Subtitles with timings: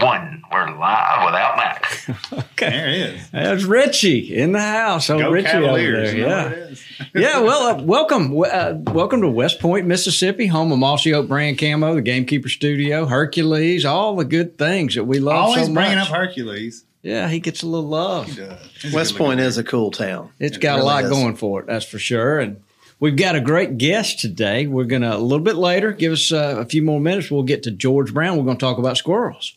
[0.00, 0.42] one.
[0.52, 2.46] We're live without Mac.
[2.58, 3.12] There he is.
[3.12, 3.30] it is.
[3.32, 5.10] There's Richie in the house.
[5.10, 6.08] Oh, Go Richie Cavaliers.
[6.10, 6.70] over there.
[6.70, 7.04] Yeah.
[7.14, 11.58] yeah, well, uh, welcome, uh, welcome to West Point, Mississippi, home of Mossy Oak Brand
[11.58, 15.98] Camo, the Gamekeeper Studio, Hercules, all the good things that we love Always so bringing
[15.98, 16.10] much.
[16.10, 16.84] up Hercules.
[17.02, 18.38] yeah, he gets a little love.
[18.82, 20.30] It's West Point is a cool town.
[20.40, 21.10] It's It got a lot is.
[21.10, 22.40] going for it, that's for sure.
[22.40, 22.62] And
[23.00, 24.66] we've got a great guest today.
[24.66, 27.30] We're gonna a little bit later, give us uh, a few more minutes.
[27.30, 28.38] We'll get to George Brown.
[28.38, 29.52] We're going to talk about squirrels.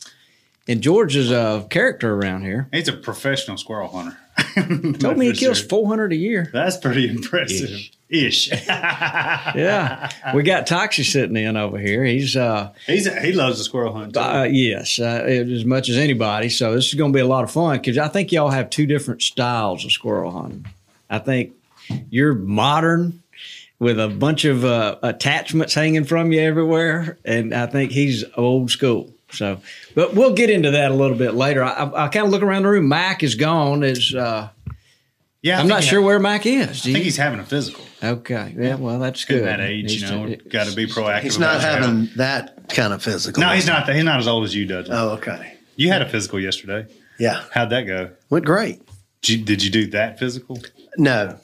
[0.69, 2.67] And George is a character around here.
[2.71, 4.17] He's a professional squirrel hunter.
[4.99, 5.67] Told me he kills sure.
[5.67, 6.47] 400 a year.
[6.53, 7.89] That's pretty impressive.
[8.07, 8.51] Ish.
[8.69, 12.03] Yeah, we got Toxey sitting in over here.
[12.03, 14.13] He's uh, He's he loves the squirrel hunt.
[14.13, 14.19] Too.
[14.19, 16.49] uh yes, uh, as much as anybody.
[16.49, 18.69] So this is going to be a lot of fun because I think y'all have
[18.69, 20.67] two different styles of squirrel hunting.
[21.09, 21.53] I think
[22.11, 23.23] you're modern
[23.79, 28.69] with a bunch of uh, attachments hanging from you everywhere, and I think he's old
[28.69, 29.11] school.
[29.31, 29.59] So,
[29.95, 31.63] but we'll get into that a little bit later.
[31.63, 32.87] I, I, I kind of look around the room.
[32.89, 33.83] Mac is gone.
[33.83, 34.49] Is uh,
[35.41, 36.67] yeah, I I'm not he- sure where Mac is.
[36.67, 37.83] I Do think you- he's having a physical.
[38.03, 38.55] okay.
[38.57, 38.75] Yeah.
[38.75, 39.43] Well, that's At good.
[39.45, 41.21] that age, He's- you know, got to be proactive.
[41.21, 42.15] He's not about having health.
[42.15, 43.39] that kind of physical.
[43.41, 43.87] No, he's not.
[43.93, 44.93] He's not as old as you, Dudley.
[44.95, 45.53] Oh, okay.
[45.75, 46.87] You had a physical yesterday.
[47.19, 48.11] Yeah, How'd that go?
[48.29, 48.81] went great.
[49.21, 50.57] Did you, did you do that physical?
[50.97, 51.37] No,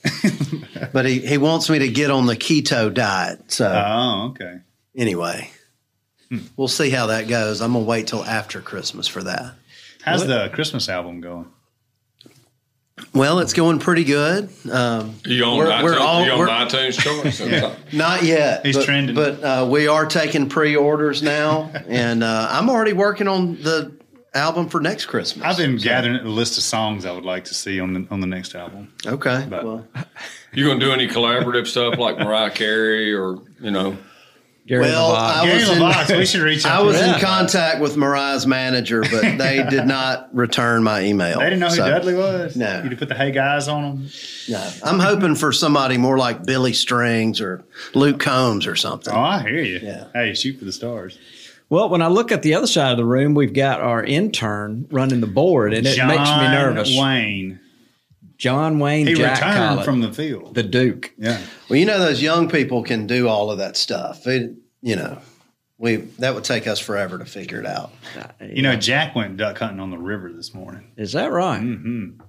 [0.93, 3.51] but he, he wants me to get on the keto diet.
[3.51, 4.59] So Oh, okay.
[4.95, 5.51] anyway,
[6.57, 7.61] we'll see how that goes.
[7.61, 9.53] I'm gonna wait till after Christmas for that.
[10.03, 11.47] How's the Christmas album going?
[13.13, 14.49] Well, it's going pretty good.
[14.71, 17.75] Um, You on We're- iTunes, we're all- you on we're- iTunes charts?
[17.93, 18.65] not yet.
[18.65, 19.15] He's but, trending.
[19.15, 23.91] but uh, we are taking pre-orders now, and uh, I'm already working on the
[24.33, 25.45] album for next Christmas.
[25.45, 28.07] I've been So- gathering a list of songs I would like to see on the
[28.11, 28.93] on the next album.
[29.05, 29.45] Okay.
[29.49, 29.87] But- well,
[30.53, 33.97] You gonna do any collaborative stuff like Mariah Carey or you know?
[34.67, 35.17] Gary Well, LeVox.
[35.19, 36.79] I Gary was in- we should reach out.
[36.79, 41.37] I was in contact with Mariah's manager, but they did not return my email.
[41.37, 42.55] They didn't know who So, Dudley was.
[42.55, 42.81] No.
[42.83, 44.09] you'd put the hey guys on them.
[44.49, 49.13] No, I'm hoping for somebody more like Billy Strings or Luke Combs or something.
[49.13, 49.79] Oh, I hear you.
[49.83, 50.05] Yeah.
[50.13, 51.17] Hey, shoot for the stars.
[51.69, 54.87] Well, when I look at the other side of the room, we've got our intern
[54.91, 56.97] running the board, and it John makes me nervous.
[56.97, 57.59] Wayne.
[58.37, 60.55] John Wayne He Jack returned Collett, from the field.
[60.55, 61.13] the Duke.
[61.17, 61.41] yeah.
[61.69, 64.27] Well, you know those young people can do all of that stuff.
[64.27, 65.19] It, you know,
[65.77, 67.91] we that would take us forever to figure it out.
[68.41, 70.91] You know, Jack went duck hunting on the river this morning.
[70.97, 71.61] Is that right?
[71.61, 72.21] Mm-hmm.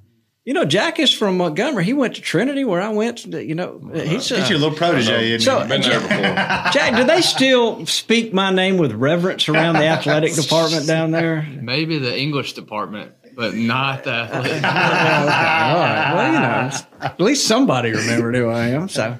[0.44, 1.84] You know, Jack is from Montgomery.
[1.84, 3.18] He went to Trinity, where I went.
[3.32, 6.16] To, you know, he's, uh, He's your little protege, isn't So- Been there before.
[6.72, 6.94] Jack.
[6.96, 11.42] Do they still speak my name with reverence around the athletic department down there?
[11.60, 14.64] Maybe the English department, but not the athletic.
[14.64, 16.12] All right.
[16.14, 18.88] Well, you know, at least somebody remembered who I am.
[18.88, 19.18] So,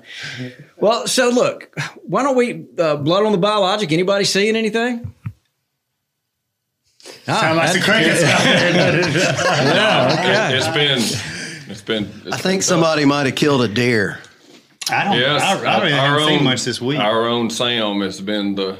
[0.79, 3.93] well, so look, why don't we uh, blood on the biologic?
[3.93, 5.13] Anybody seeing anything?
[7.29, 8.23] Ah, Sound like the that's- crickets.
[9.43, 10.57] Yeah, okay.
[10.57, 12.05] It's been, it's been.
[12.25, 14.19] It's I think somebody might have killed a deer.
[14.91, 15.19] I don't.
[15.19, 16.99] Yes, I, I really our haven't seen own- much this week.
[17.01, 18.77] Our own Sam has been the Yeah.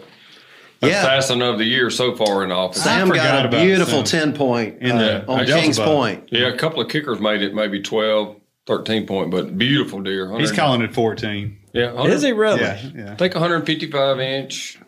[0.83, 2.83] Assassin of the year so far in office.
[2.83, 4.33] Sam forgot got a about beautiful Sam.
[4.33, 5.85] 10 point In uh, the- on Kings Joseph.
[5.87, 6.29] Point.
[6.31, 8.37] Yeah, a couple of kickers made it maybe 12,
[8.67, 10.37] 13 point, but beautiful deer.
[10.39, 11.57] He's calling it 14.
[11.73, 12.61] Yeah, 100 Is he really?
[12.61, 13.15] Yeah, yeah.
[13.17, 14.79] Take 155 inch.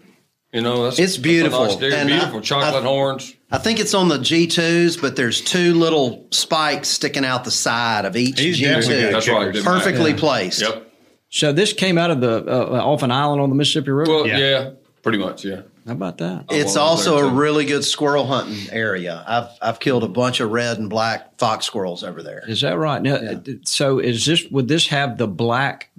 [0.52, 1.64] You know, that's It's that's a beautiful.
[1.66, 1.92] nice deer.
[1.94, 3.34] And I- beautiful chocolate I- horns.
[3.50, 8.04] I think it's on the G2s, but there's two little spikes sticking out the side
[8.04, 9.10] of each He's G2.
[9.12, 9.46] That's right.
[9.46, 9.64] kickers.
[9.64, 10.60] Perfectly placed.
[10.60, 10.84] Yep.
[11.30, 14.10] So this came out of the uh, off an island on the Mississippi River.
[14.10, 14.38] Well, Yeah.
[14.38, 14.70] yeah.
[15.02, 15.44] pretty much.
[15.46, 15.62] Yeah.
[15.88, 16.44] How about that?
[16.50, 19.24] It's also a really good squirrel hunting area.
[19.26, 22.44] I've I've killed a bunch of red and black fox squirrels over there.
[22.46, 23.00] Is that right?
[23.02, 25.90] Now, So is this would this have the black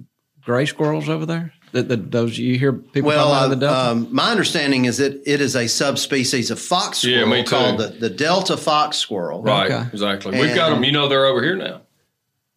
[0.42, 1.52] gray squirrels over there?
[1.72, 3.90] The, the, those you hear people Well, talking about the uh, Delta?
[3.90, 7.50] um, my understanding is that it is a subspecies of fox Yeah, squirrel me too.
[7.50, 9.40] called the, the Delta fox squirrel.
[9.42, 9.88] Right, Okay.
[9.92, 10.38] exactly.
[10.40, 10.82] We've got them.
[10.84, 11.82] You know, they're over here now.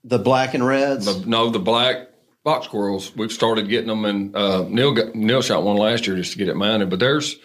[0.03, 1.05] The black and reds.
[1.05, 2.09] The, no, the black
[2.43, 3.15] fox squirrels.
[3.15, 6.37] We've started getting them, and uh, Neil got, Neil shot one last year just to
[6.37, 6.89] get it mounted.
[6.89, 7.37] But there's,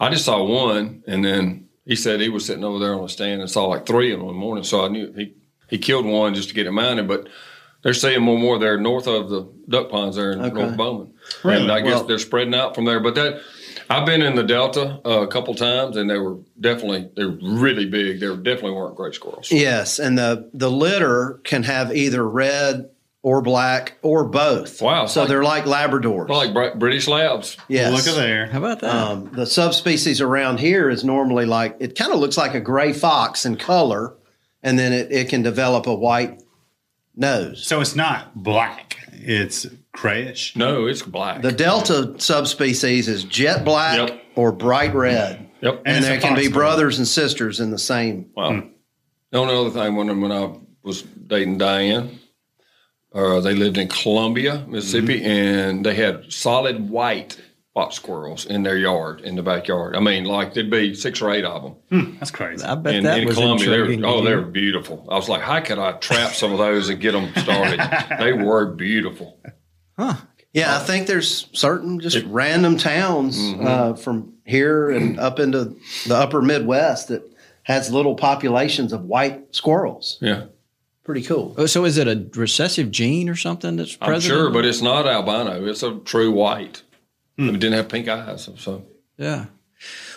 [0.00, 3.08] I just saw one, and then he said he was sitting over there on the
[3.08, 4.64] stand and saw like three in one morning.
[4.64, 5.34] So I knew he
[5.68, 7.08] he killed one just to get it mounted.
[7.08, 7.28] But
[7.82, 10.54] they're seeing more and more there north of the duck ponds there in Okay.
[10.54, 11.12] North Bowman,
[11.44, 13.00] and I guess Well- they're spreading out from there.
[13.00, 13.40] But that.
[13.88, 17.86] I've been in the Delta uh, a couple times, and they were definitely they're really
[17.86, 18.18] big.
[18.18, 19.52] They definitely weren't gray squirrels.
[19.52, 22.88] yes, and the the litter can have either red
[23.26, 24.80] or black or both.
[24.80, 26.28] Wow, So like- they're like Labradors.
[26.28, 27.56] Like British Labs.
[27.66, 27.92] yes.
[27.92, 28.46] Look at there.
[28.46, 28.94] How about that?
[28.94, 32.92] Um, the subspecies around here is normally like it kind of looks like a gray
[32.92, 34.14] fox in color,
[34.62, 36.40] and then it, it can develop a white
[37.16, 37.66] nose.
[37.66, 38.96] So it's not black.
[39.12, 40.54] It's grayish.
[40.54, 41.42] No, it's black.
[41.42, 44.22] The delta subspecies is jet black Yep.
[44.36, 45.82] or bright red, yep.
[45.84, 48.30] and, it's there can be fox brothers and sisters in the same.
[48.36, 48.62] Wow.
[49.32, 50.52] The only other thing when when I
[50.84, 52.20] was dating Diane,
[53.16, 57.40] uh, they lived in Columbia, Mississippi, and they had solid white
[57.74, 59.96] fox squirrels in their yard, in the backyard.
[59.96, 62.16] I mean, like there'd be six or eight of them.
[62.18, 62.64] That's crazy.
[62.64, 64.00] I bet in, that in was Columbia, they intriguing.
[64.02, 65.06] were, oh, they were beautiful.
[65.10, 67.80] I was like, how could I trap some of those and get them started?
[68.18, 69.38] they were beautiful.
[69.98, 70.14] Huh.
[70.54, 73.66] Yeah, I think there's certain just random towns Mm-hmm.
[73.66, 75.76] uh, from here and up into
[76.06, 77.22] the upper Midwest that
[77.64, 80.16] has little populations of white squirrels.
[80.22, 80.44] Yeah,
[81.06, 81.54] Pretty cool.
[81.56, 84.34] Oh, So is it a recessive gene or something that's I'm present?
[84.34, 85.64] sure, but it's not albino.
[85.66, 86.82] It's a true white.
[87.38, 87.50] Hmm.
[87.50, 88.84] It didn't have pink eyes, so.
[89.16, 89.46] Yeah.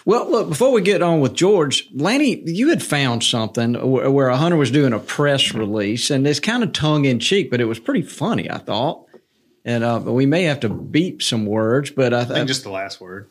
[0.05, 4.29] Well, look, before we get on with George, Lanny, you had found something where, where
[4.29, 7.61] a hunter was doing a press release, and it's kind of tongue in cheek, but
[7.61, 9.05] it was pretty funny, I thought.
[9.63, 12.71] And uh, we may have to beep some words, but I, I think just the
[12.71, 13.29] last word.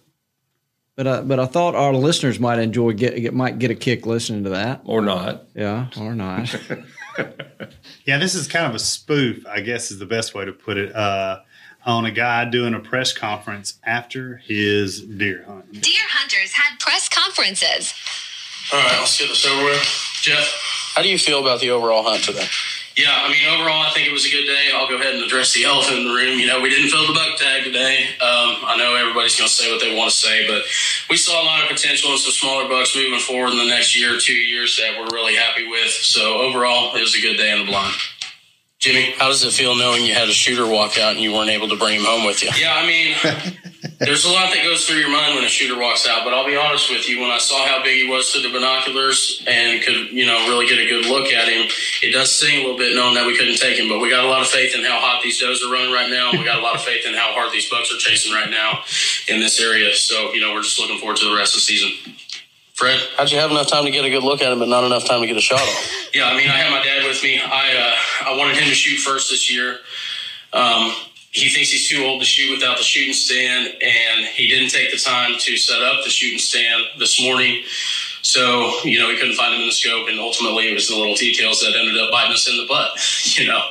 [0.95, 4.07] but I, but I thought our listeners might enjoy get, get might get a kick
[4.07, 4.83] listening to that.
[4.85, 5.47] Or not.
[5.57, 6.55] Yeah, or not.
[8.05, 10.79] Yeah, this is kind of a spoof, I guess is the best way to put
[10.79, 11.41] it, uh,
[11.85, 15.71] on a guy doing a press conference after his deer hunt.
[15.73, 17.93] Deer hunters had press conferences.
[18.73, 19.83] All right, let's get this over with.
[20.23, 22.47] Jeff, how do you feel about the overall hunt today?
[22.99, 24.75] Yeah, I mean, overall, I think it was a good day.
[24.75, 26.41] I'll go ahead and address the elephant in the room.
[26.41, 28.11] You know, we didn't fill the buck tag today.
[28.19, 30.67] Um, I know everybody's going to say what they want to say, but
[31.09, 33.95] we saw a lot of potential in some smaller bucks moving forward in the next
[33.95, 35.95] year or two years that we're really happy with.
[35.95, 37.95] So overall, it was a good day in the blind.
[38.79, 41.51] Jimmy, how does it feel knowing you had a shooter walk out and you weren't
[41.51, 42.51] able to bring him home with you?
[42.55, 43.11] Yeah, I mean,
[43.99, 46.47] there's a lot that goes through your mind when a shooter walks out, but I'll
[46.47, 49.83] be honest with you, when I saw how big he was through the binoculars and
[49.83, 51.67] could, you know, really get a good look at him,
[52.07, 53.89] it does sting a little bit knowing that we couldn't take him.
[53.89, 56.09] But we got a lot of faith in how hot these does are running right
[56.09, 56.31] now.
[56.31, 58.49] and We got a lot of faith in how hard these bucks are chasing right
[58.49, 58.87] now
[59.27, 59.93] in this area.
[59.95, 62.15] So, you know, we're just looking forward to the rest of the season.
[62.79, 64.85] Fred, how'd you have enough time to get a good look at him, but not
[64.85, 65.95] enough time to get a shot off?
[66.15, 67.39] Yeah, I mean, I had my dad with me.
[67.39, 69.79] I uh, I wanted him to shoot first this year.
[70.55, 70.95] Um,
[71.33, 74.91] he thinks he's too old to shoot without the shooting stand, and he didn't take
[74.91, 77.63] the time to set up the shooting stand this morning.
[78.23, 80.97] So, you know, we couldn't find him in the scope, and ultimately it was the
[80.97, 82.99] little details that ended up biting us in the butt,
[83.39, 83.71] you know.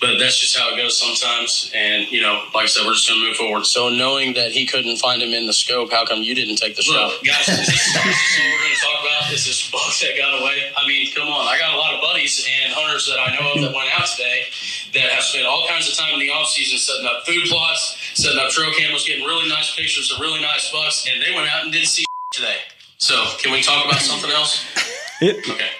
[0.00, 1.70] But that's just how it goes sometimes.
[1.74, 3.66] And, you know, like I said, we're just going to move forward.
[3.66, 6.76] So, knowing that he couldn't find him in the scope, how come you didn't take
[6.76, 7.12] the shot?
[7.22, 9.32] Guys, is this, is what we're going to talk about?
[9.32, 10.72] Is this buck that got away?
[10.76, 11.46] I mean, come on.
[11.46, 14.08] I got a lot of buddies and hunters that I know of that went out
[14.08, 14.48] today
[14.92, 17.96] that have spent all kinds of time in the off season setting up food plots,
[18.14, 21.48] setting up trail cameras, getting really nice pictures of really nice bucks, and they went
[21.48, 22.58] out and didn't see today.
[23.02, 24.64] So, can we talk about something else?
[25.20, 25.70] It- okay.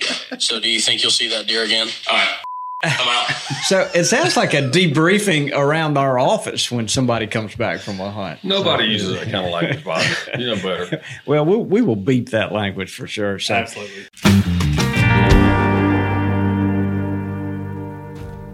[0.00, 0.38] Yeah.
[0.38, 1.88] So, do you think you'll see that deer again?
[2.10, 2.36] All right.
[2.82, 3.26] I'm out.
[3.64, 8.10] so it sounds like a debriefing around our office when somebody comes back from a
[8.10, 8.44] hunt.
[8.44, 10.02] Nobody So- uses that kind of language, Bob.
[10.38, 11.02] You know better.
[11.26, 13.38] Well, we, we will beat that language for sure.
[13.38, 13.54] So.
[13.54, 14.59] Absolutely.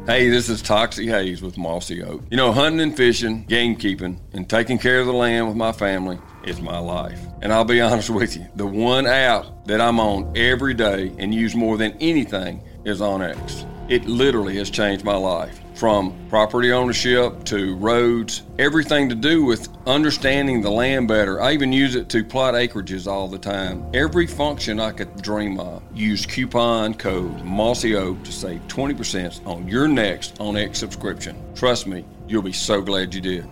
[0.06, 2.22] Hey, this is Toxey Haas with Mossy Oak.
[2.30, 5.72] You know, hunting and fishing, game keeping, and taking care of the land with my
[5.72, 7.20] family is my life.
[7.42, 11.34] And I'll be honest with you, the one app that I'm on every day and
[11.34, 13.68] use more than anything is OnX.
[13.90, 15.60] It literally has changed my life.
[15.76, 21.42] From property ownership to roads, everything to do with understanding the land better.
[21.42, 23.84] I even use it to plot acreages all the time.
[23.92, 25.82] Every function I could dream of.
[25.94, 31.36] Use coupon code Mossy Oak to save 20% on your next OnX subscription.
[31.54, 33.46] Trust me, you'll be so glad you did.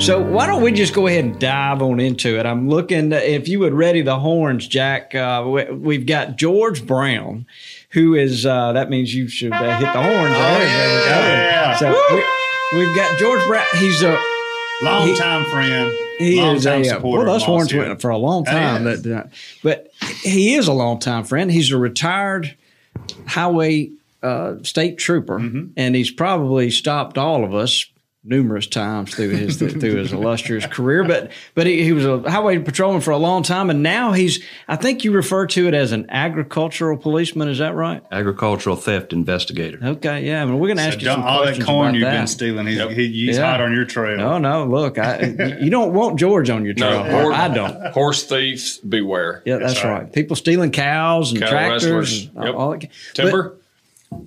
[0.00, 2.46] So why don't we just go ahead and dive on into it?
[2.46, 3.12] I'm looking.
[3.12, 5.14] If you would ready the horns, Jack.
[5.14, 7.46] Uh, we, we've got George Brown,
[7.90, 8.46] who is.
[8.46, 10.34] Uh, that means you should uh, hit the horns.
[10.34, 11.10] Oh, There we go.
[11.10, 11.76] yeah.
[11.76, 11.90] So
[12.72, 13.66] we, we've got George Brown.
[13.74, 14.18] He's a
[14.82, 15.92] Long he- time friend.
[16.18, 17.24] He long is a supporter.
[17.26, 17.34] well.
[17.34, 19.24] Those horns went for a long time, but, uh,
[19.62, 21.50] but he is a long time friend.
[21.50, 22.56] He's a retired
[23.26, 23.90] highway
[24.22, 25.66] uh, state trooper, Mm-hmm.
[25.76, 27.84] and he's probably stopped all of us
[28.28, 31.04] numerous times through his through his illustrious career.
[31.04, 34.44] But but he, he was a highway patrolman for a long time, and now he's
[34.68, 37.48] I think you refer to it as an agricultural policeman.
[37.48, 38.02] Is that right?
[38.12, 39.78] Agricultural theft investigator.
[39.82, 40.42] Okay, yeah.
[40.42, 42.12] I mean, we're going to ask So you don't- some all that corn you've that.
[42.18, 44.16] been stealing, he's, he, he's hot on your trail.
[44.18, 44.66] No, no.
[44.66, 47.04] Look, I, you don't want George on your trail.
[47.04, 47.86] No, horse, I don't.
[47.92, 49.42] Horse thieves, beware.
[49.44, 50.12] Yeah, that's, right.
[50.12, 52.26] People stealing cows and Cow tractors.
[52.34, 52.54] And Yep.
[52.54, 52.88] all that.
[53.14, 53.42] Timber.
[53.50, 53.54] But-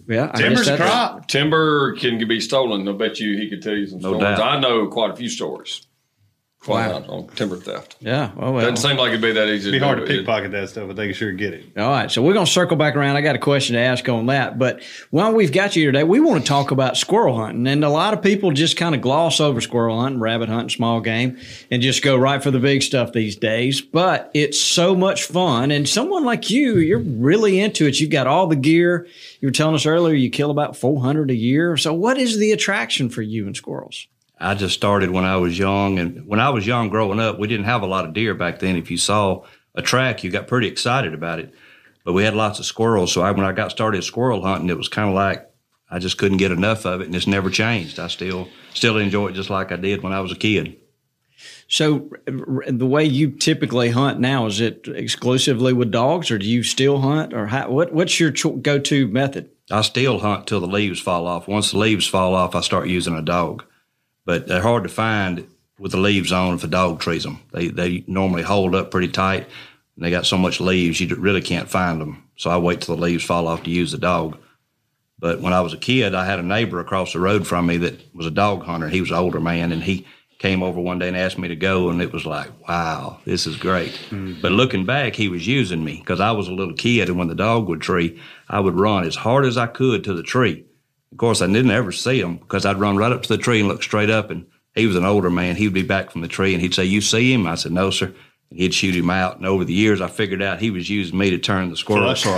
[0.08, 2.88] yeah, I guess that's- Timber can be stolen.
[2.88, 4.38] I bet you he could tell you some No stories.
[4.38, 4.42] doubt.
[4.42, 5.86] I know quite a few stories.
[6.64, 6.96] Quite Wow.
[6.98, 7.96] out on timber theft.
[8.02, 8.62] Yeah, well, well.
[8.70, 9.70] Doesn't seem like it'd be that easy.
[9.70, 11.66] It'd be to hard do to pickpocket that stuff, but they can sure get it.
[11.76, 13.16] All right, so we're going to circle back around.
[13.16, 16.04] I got a question to ask on that, but while we've got you here today,
[16.04, 17.66] we want to talk about squirrel hunting.
[17.66, 21.02] And a lot of people just kind of gloss over squirrel hunting, rabbit hunting, small
[21.02, 21.40] game,
[21.72, 23.82] and just go right for the big stuff these days.
[23.82, 25.72] But it's so much fun.
[25.72, 28.00] And someone like you, you're really into it.
[28.00, 29.08] You've got all the gear.
[29.40, 31.76] You were telling us earlier you kill about 400 a year.
[31.76, 34.06] So, what is the attraction for you and squirrels?
[34.42, 37.48] I just started when I was young, and when I was young growing up, we
[37.48, 38.76] didn't have a lot of deer back then.
[38.76, 39.44] If you saw
[39.76, 41.54] a track, you got pretty excited about it.
[42.04, 44.78] But we had lots of squirrels, so I, when I got started squirrel hunting, it
[44.78, 45.48] was kind of like
[45.90, 48.00] I just couldn't get enough of it, and it's never changed.
[48.00, 50.78] I still still enjoy it just like I did when I was a kid.
[51.68, 56.64] So, the way you typically hunt now is it exclusively with dogs, or do you
[56.64, 57.94] still hunt, or how, what?
[57.94, 59.50] What's your cho- go-to method?
[59.70, 61.48] I still hunt till the leaves fall off.
[61.48, 63.64] Once the leaves fall off, I start using a dog.
[64.32, 65.46] But they're hard to find
[65.78, 67.42] with the leaves on if a dog trees them.
[67.52, 69.46] They they normally hold up pretty tight,
[69.96, 72.30] and they got so much leaves you really can't find them.
[72.38, 74.38] So I wait till the leaves fall off to use the dog.
[75.20, 77.76] But when I was a kid, I had a neighbor across the road from me
[77.80, 78.88] that was a dog hunter.
[78.88, 80.08] He was an older man, and he
[80.40, 83.46] came over one day and asked me to go, and it was like, wow, this
[83.46, 83.92] is great.
[84.12, 84.40] Mm-hmm.
[84.42, 87.28] But looking back, he was using me because I was a little kid, and when
[87.28, 90.64] the dog would tree, I would run as hard as I could to the tree.
[91.12, 93.60] Of course, I didn't ever see him because I'd run right up to the tree
[93.60, 95.56] and look straight up, and he was an older man.
[95.58, 97.90] He'd be back from the tree, and he'd say, "You see him?" I said, "No,
[97.90, 98.14] sir."
[98.50, 99.38] And he'd shoot him out.
[99.38, 102.14] And over the years, I figured out he was using me to turn the squirrel.
[102.16, 102.38] So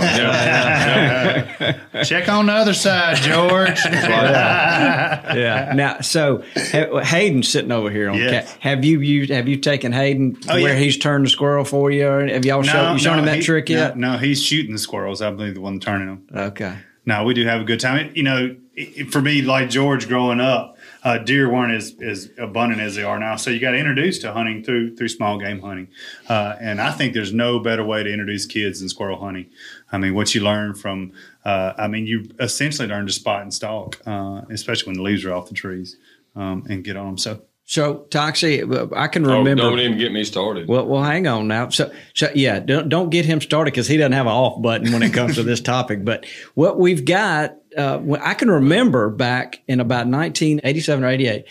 [2.04, 3.80] Check on the other side, George.
[3.84, 5.72] yeah.
[5.74, 8.18] Now, so Ha- Hayden's sitting over here on.
[8.18, 8.52] Yes.
[8.52, 9.30] Ca- have you used?
[9.30, 10.78] Have you taken Hayden to Oh, where yeah.
[10.78, 12.06] he's turned the squirrel for you?
[12.06, 13.96] Or have y'all shown, you shown him that he- trick no, yet?
[13.96, 15.22] No, he's shooting the squirrels.
[15.22, 16.26] I believe the one turning them.
[16.34, 16.76] Okay.
[17.06, 18.06] No, we do have a good time.
[18.06, 22.30] It- you know, it, for me, like George growing up, uh, deer weren't as, as
[22.38, 23.36] abundant as they are now.
[23.36, 25.88] So you got introduced to hunting through through small game hunting,
[26.28, 29.46] uh, and I think there's no better way to introduce kids than squirrel hunting.
[29.92, 31.12] I mean, what you learn from,
[31.44, 35.24] uh, I mean, you essentially learn to spot and stalk, uh, especially when the leaves
[35.24, 35.96] are off the trees,
[36.34, 37.18] um, and get on them.
[37.18, 38.62] So So, Toxey,
[38.94, 39.62] I can Oh, remember.
[39.62, 40.68] don't even get me started.
[40.68, 41.70] Well, well, hang on now.
[41.70, 44.92] So, so yeah, don't don't get him started because he doesn't have an off button
[44.92, 46.04] when it comes to this topic.
[46.04, 51.44] But what we've got, uh, I can remember back in about 1987 or 88,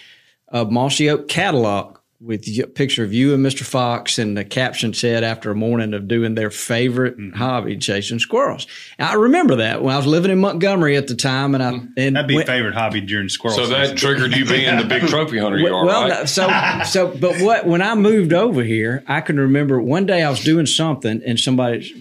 [0.49, 3.63] a Mossy Oak catalog with y- a picture of you and Mr.
[3.63, 7.37] Fox, and the caption said, "After a morning of doing their favorite mm-hmm.
[7.37, 8.65] hobby, chasing squirrels."
[8.97, 11.87] I remember that when I was living in Montgomery at the time, and I mm-hmm.
[11.97, 13.57] and that'd be when- favorite hobby during squirrel.
[13.57, 16.29] So that triggered you being the big trophy hunter you are, well, right?
[16.29, 16.49] so
[16.85, 20.43] so, but what when I moved over here, I can remember one day I was
[20.43, 21.93] doing something and somebody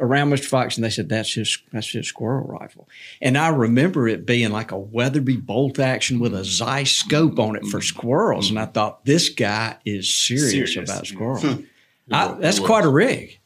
[0.00, 0.46] around Mr.
[0.46, 2.88] Fox and they said that's his that's his squirrel rifle,
[3.22, 7.54] and I remember it being like a Weatherby bolt action with a Zeiss scope on
[7.54, 7.96] it for mm-hmm.
[7.96, 10.90] squirrels, and I thought this guy is serious, Serious.
[10.90, 11.44] about squirrels.
[12.10, 13.38] I, that's quite a rig.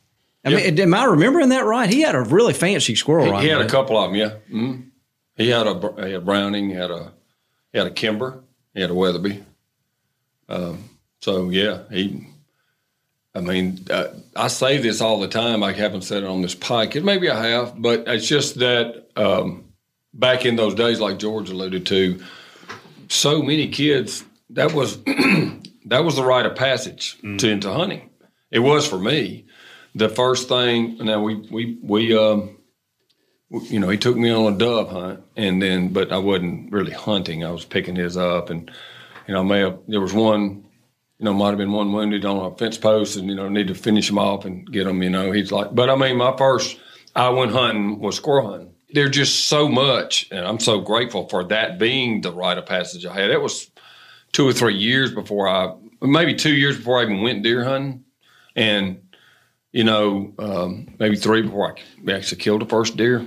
[0.45, 1.89] I mean, am I remembering that right?
[1.89, 3.43] He had a really fancy squirrel He, rifle.
[3.45, 4.35] he had a couple of them, yeah.
[4.53, 4.85] mm
[5.37, 5.75] He had a
[6.05, 7.13] he had a Browning, he had a
[7.73, 8.43] he had a Kimber,
[8.75, 9.43] he had a Weatherby.
[10.49, 12.27] Um, so yeah, he.
[13.35, 15.63] I mean, uh, I say this all the time.
[15.63, 17.03] I haven't said it on this podcast.
[17.03, 19.65] Maybe I have, but it's just that um,
[20.13, 22.23] back in those days, like George alluded to,
[23.09, 24.99] so many kids that was
[25.87, 28.11] that was the rite of passage to into hunting.
[28.51, 29.47] It was for me.
[29.95, 32.59] The first thing, now we we we um,
[33.51, 36.93] you know, he took me on a dove hunt, and then, but I wasn't really
[36.93, 37.45] hunting.
[37.45, 38.71] I was picking his up, and
[39.27, 40.65] you know, I may have there was one,
[41.19, 43.69] you know, might have been one wounded on a fence post, and you know, need
[43.69, 45.03] to finish him off and get him.
[45.03, 46.79] You know, he's like, but I mean, my first
[47.15, 48.75] I went hunting was squirrel hunting.
[48.95, 53.05] There's just so much, and I'm so grateful for that being the rite of passage
[53.07, 53.31] I had.
[53.31, 53.71] It was
[54.33, 58.05] two or three years before I, maybe two years before I even went deer hunting,
[58.57, 59.03] and
[59.73, 63.27] you know, um, maybe three before I actually killed the first deer,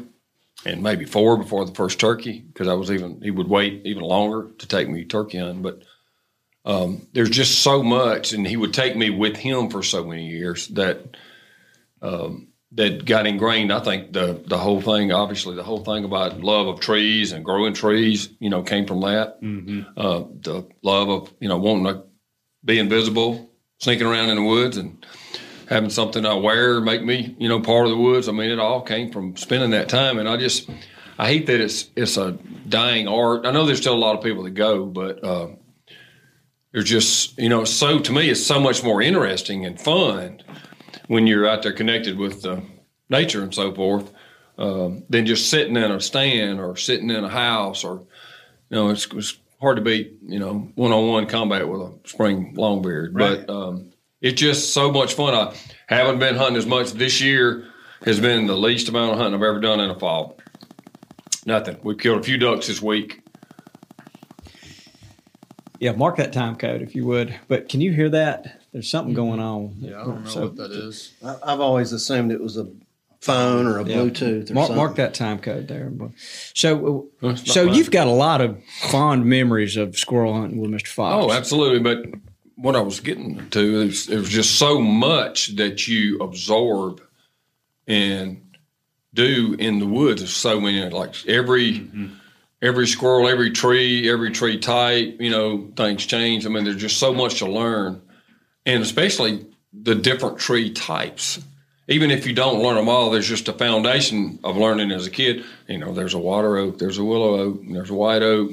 [0.65, 4.03] and maybe four before the first turkey because I was even he would wait even
[4.03, 5.83] longer to take me turkey hunting, but.
[6.67, 10.25] Um, there's just so much, and he would take me with him for so many
[10.25, 11.15] years that
[12.01, 13.71] um, that got ingrained.
[13.71, 17.43] I think the the whole thing, obviously, the whole thing about love of trees and
[17.43, 19.41] growing trees, you know, came from that.
[19.41, 19.81] Mm-hmm.
[19.97, 22.03] Uh, the love of you know wanting to
[22.63, 25.05] be invisible, sneaking around in the woods, and
[25.69, 28.27] having something I wear make me you know part of the woods.
[28.27, 30.69] I mean, it all came from spending that time, and I just
[31.17, 32.33] I hate that it's it's a
[32.67, 33.45] dying art.
[33.45, 35.23] I know there's still a lot of people that go, but.
[35.23, 35.47] Uh,
[36.73, 40.41] there's just you know so to me it's so much more interesting and fun
[41.07, 42.59] when you're out there connected with uh,
[43.09, 44.11] nature and so forth
[44.57, 47.99] um, than just sitting in a stand or sitting in a house or
[48.69, 53.09] you know it's, it's hard to beat you know one-on-one combat with a spring longbeard
[53.13, 53.45] Right.
[53.45, 55.53] but um, it's just so much fun i
[55.95, 57.65] haven't been hunting as much this year
[58.05, 60.39] has been the least amount of hunting i've ever done in a fall
[61.45, 63.21] nothing we killed a few ducks this week
[65.79, 67.37] Yeah, mark that time code if you would.
[67.49, 68.61] But can you hear that?
[68.75, 69.77] There's something going on.
[69.79, 71.13] Yeah, I don't know So- what that is.
[71.23, 72.67] I- I've always assumed it was a
[73.21, 73.95] phone or a Yeah.
[73.95, 74.75] Bluetooth or Mark, something.
[74.75, 75.93] mark that time code there.
[76.53, 77.75] So, uh, so mine.
[77.75, 78.57] you've got a lot of
[78.91, 80.87] fond memories of squirrel hunting with Mr.
[80.89, 81.23] Fox.
[81.25, 81.79] Oh, absolutely.
[81.79, 82.05] But
[82.55, 86.99] what I was getting to is it was just so much that you absorb
[87.87, 88.41] and
[89.13, 90.19] do in the woods.
[90.19, 91.87] There's so many, like every
[92.61, 95.15] every squirrel, every tree, every tree type.
[95.21, 96.45] You know, things change.
[96.45, 98.01] I mean, there's just so much to learn,
[98.65, 101.39] and especially the different tree types.
[101.87, 105.11] Even if you don't learn them all, there's just a foundation of learning as a
[105.11, 105.43] kid.
[105.67, 108.51] You know, there's a water oak, there's a willow oak, and there's a white oak.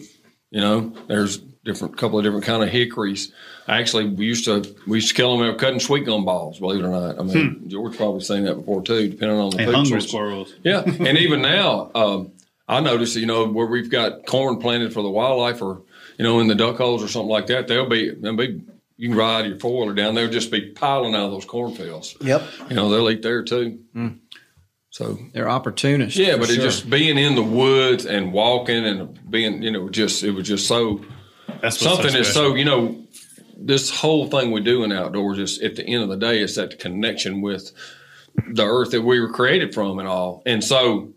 [0.51, 3.33] You know, there's different couple of different kind of hickories.
[3.69, 6.59] Actually, we used to we used to kill them out cutting sweet gum balls.
[6.59, 9.59] Believe it or not, I mean George probably seen that before too, depending on the
[9.59, 10.09] And food hungry source.
[10.09, 10.55] squirrels.
[10.63, 12.33] Yeah, and even now, um,
[12.69, 15.81] I notice you know where we've got corn planted for the wildlife, or
[16.19, 17.67] you know in the duck holes or something like that.
[17.67, 18.61] They'll be they'll be
[18.97, 20.15] you can ride your four wheeler down.
[20.15, 22.17] They'll just be piling out of those cornfields.
[22.21, 22.43] Yep.
[22.71, 23.81] You know they'll eat there too.
[23.93, 24.09] Hmm.
[24.91, 26.19] So They're opportunists.
[26.19, 29.89] yeah, for but it just being in the woods and walking and being, you know,
[29.89, 31.03] just it was just so
[31.63, 32.51] That's something so is special.
[32.51, 32.99] so you know
[33.57, 36.57] this whole thing we do in outdoors is at the end of the day it's
[36.57, 37.73] that connection with
[38.53, 41.13] the earth that we were created from and all and so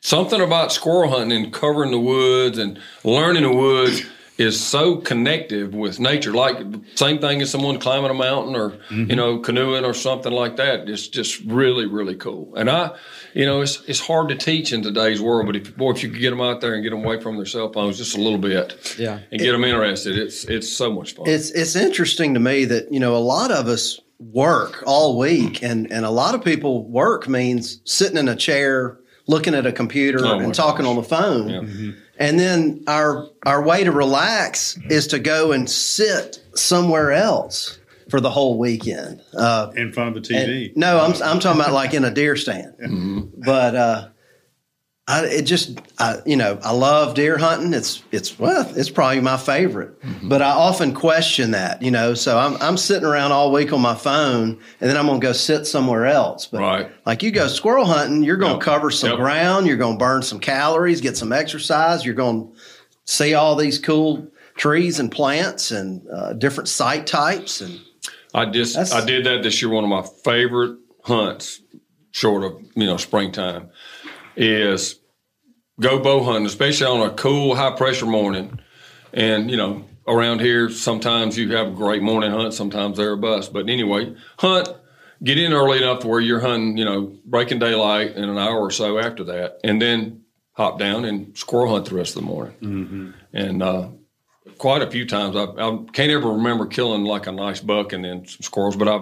[0.00, 4.02] something about squirrel hunting and covering the woods and learning the woods
[4.38, 6.32] is so connective with nature.
[6.32, 6.56] Like
[6.94, 9.16] same thing as someone climbing a mountain or you mm-hmm.
[9.16, 10.88] know canoeing or something like that.
[10.88, 12.54] It's just really really cool.
[12.56, 12.96] And i
[13.34, 16.08] you know it's it's hard to teach in today's world but if boy if you
[16.10, 18.20] could get them out there and get them away from their cell phones just a
[18.20, 19.18] little bit Yeah.
[19.30, 21.28] and get them interested it's it's so much fun.
[21.28, 25.60] It's it's interesting to me that you know a lot of us work all week,
[25.60, 25.70] mm.
[25.70, 29.72] and and a lot of people work means sitting in a chair, looking at a
[29.72, 30.90] computer, Oh, and talking gosh.
[30.90, 31.48] on the phone.
[31.48, 31.90] Mm-hmm.
[32.18, 37.78] And then our our way to relax is to go and sit somewhere else
[38.10, 39.22] for the whole weekend.
[39.36, 40.76] Uh, in front of the and- TV.
[40.76, 42.74] no, I'm I'm talking about like in a deer stand.
[43.38, 44.08] But uh,
[45.10, 47.72] I, it just I, you know I love deer hunting.
[47.72, 49.94] It's it's well it's probably my favorite.
[50.22, 52.12] But I often question that you know.
[52.12, 55.32] So I'm I'm sitting around all week on my phone, and then I'm gonna go
[55.32, 56.46] sit somewhere else.
[56.46, 56.90] But Right.
[57.06, 58.62] like you go squirrel hunting, you're gonna Yep.
[58.62, 59.18] cover some Yep.
[59.18, 59.66] ground.
[59.66, 62.04] You're gonna burn some calories, get some exercise.
[62.04, 62.44] You're gonna
[63.06, 64.26] see all these cool
[64.58, 67.80] trees and plants and uh, different site types and
[68.34, 69.70] I just I did that this year.
[69.70, 71.62] One of my favorite hunts,
[72.10, 73.70] short of you know springtime,
[74.38, 75.00] is
[75.80, 78.60] go bow hunting, especially on a cool high pressure morning.
[79.12, 83.18] And you know around here, sometimes you have a great morning hunt, sometimes they're a
[83.18, 83.52] bust.
[83.52, 84.68] But anyway, hunt.
[85.20, 88.60] Get in early enough to where you're hunting, you know, breaking daylight in an hour
[88.60, 90.22] or so after that, and then
[90.52, 93.14] hop down and squirrel hunt the rest of the morning.
[93.32, 93.88] And uh,
[94.58, 95.36] quite a few times.
[95.36, 98.88] I, I can't ever remember killing like a nice buck and then some squirrels, but
[98.88, 99.00] I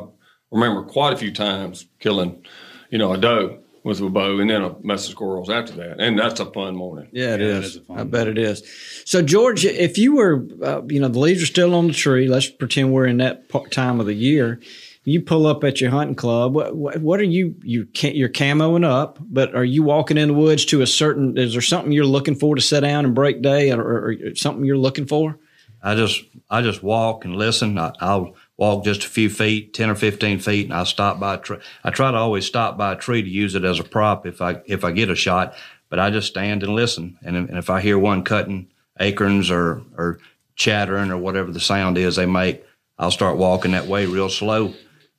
[0.50, 2.44] remember quite a few times killing,
[2.90, 6.00] you know, a doe with a bow and then a mess of squirrels after that.
[6.00, 7.08] And that's a fun morning.
[7.12, 7.54] Yeah, it Yeah, is.
[7.60, 8.62] that is a fun I bet it is.
[9.04, 12.26] So, George, if you were, uh, you know, the leaves are still on the tree.
[12.26, 14.60] Let's pretend we're in that time of the year.
[15.04, 16.52] You pull up at your hunting club.
[16.52, 17.54] What, what, what are you?
[17.62, 18.16] You can't.
[18.16, 21.38] You're camoing up, but are you walking in the woods to a certain?
[21.38, 24.34] Is there something you're looking for to sit down and break day, or, or, or
[24.34, 25.38] something you're looking for?
[25.80, 27.78] I just I just walk and listen.
[27.78, 31.34] I, I'll walk just a few feet, ten or fifteen feet, and I'll stop by
[31.34, 31.58] a tree.
[31.84, 34.40] I try to always stop by a tree to use it as a prop if
[34.40, 35.54] I if I get a shot.
[35.88, 39.82] But I just stand and listen, and, and if I hear one cutting acorns or
[39.96, 40.18] or
[40.56, 42.64] chattering or whatever the sound is they make,
[42.98, 44.74] I'll start walking that way real slow.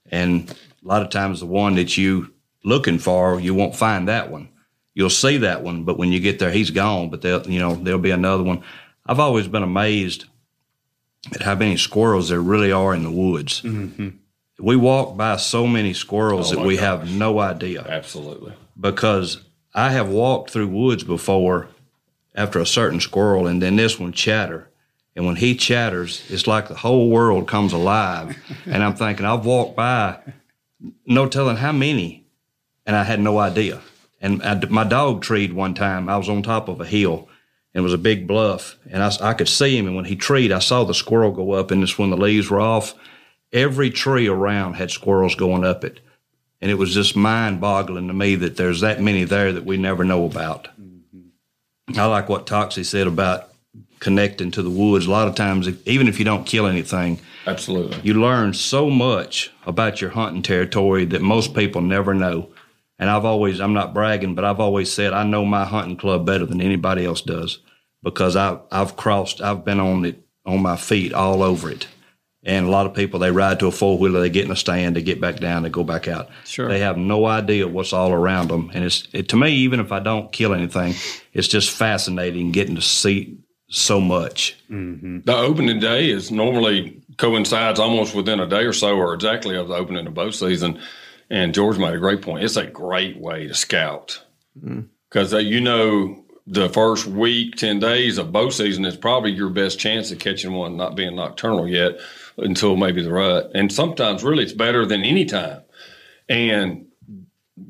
[0.09, 4.31] And a lot of times the one that you looking for, you won't find that
[4.31, 4.49] one.
[4.93, 7.09] You'll see that one, but when you get there, he's gone.
[7.09, 8.63] But there, you know, there'll be another one.
[9.05, 10.25] I've always been amazed
[11.33, 13.61] at how many squirrels there really are in the woods.
[13.61, 14.09] Mm-hmm.
[14.59, 16.83] We walk by so many squirrels Oh, that we gosh.
[16.83, 18.53] have no idea Absolutely.
[18.79, 19.41] because
[19.73, 21.67] I have walked through woods before
[22.33, 24.69] after a certain squirrel, and then this one chatter.
[25.15, 28.37] And when he chatters, it's like the whole world comes alive.
[28.65, 30.19] and I'm thinking, I've walked by,
[31.05, 32.25] no telling how many,
[32.85, 33.81] and I had no idea.
[34.21, 36.09] And I, my dog treed one time.
[36.09, 37.27] I was on top of a hill,
[37.73, 39.87] and it was a big bluff, and I could see him.
[39.87, 42.49] And when he treed, I saw the squirrel go up, and it's when the leaves
[42.49, 42.93] were off.
[43.53, 45.99] Every tree around had squirrels going up it.
[46.59, 49.77] And it was just mind boggling to me that there's that many there that we
[49.77, 50.67] never know about.
[50.79, 51.99] Mm-hmm.
[51.99, 53.51] I like what Toxey said about
[53.99, 55.05] connecting to the woods.
[55.05, 57.99] A lot of times, if, even if you don't kill anything, Absolutely.
[58.03, 62.49] you learn so much about your hunting territory that most people never know.
[62.99, 66.25] And I've always, I'm not bragging, but I've always said I know my hunting club
[66.25, 67.59] better than anybody else does
[68.03, 71.87] because I've, I've crossed, I've been on it, on my feet all over it.
[72.43, 74.55] And a lot of people, they ride to a four wheeler, they get in a
[74.55, 76.29] stand, they get back down, they go back out.
[76.45, 76.69] Sure.
[76.69, 78.71] They have no idea what's all around them.
[78.73, 80.93] And it's, it, to me, even if I don't kill anything,
[81.33, 83.37] it's just fascinating getting to see
[83.69, 84.57] so much.
[84.71, 85.21] Mm-hmm.
[85.25, 89.67] The opening day is normally coincides almost within a day or so, or exactly of
[89.67, 90.79] the opening of bow season.
[91.29, 92.43] And George made a great point.
[92.43, 94.23] It's a great way to scout
[94.57, 94.81] mm-hmm.
[95.09, 99.49] because uh, you know the first week, ten days of bow season is probably your
[99.49, 101.99] best chance of catching one not being nocturnal yet
[102.37, 103.51] until maybe the rut.
[103.53, 105.61] And sometimes, really, it's better than any time.
[106.29, 106.85] And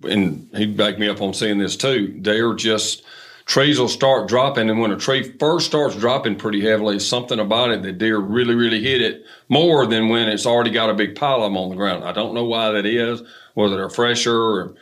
[0.04, 2.20] and he'd back me up on saying this too.
[2.22, 3.04] They're just
[3.48, 7.72] trees will start dropping, and when a tree first starts dropping pretty heavily, something about
[7.72, 11.16] it that deer really, really hit it more than when it's already got a big
[11.16, 12.04] pile of them on the ground.
[12.04, 14.76] I don't know why that is, whether they're fresher or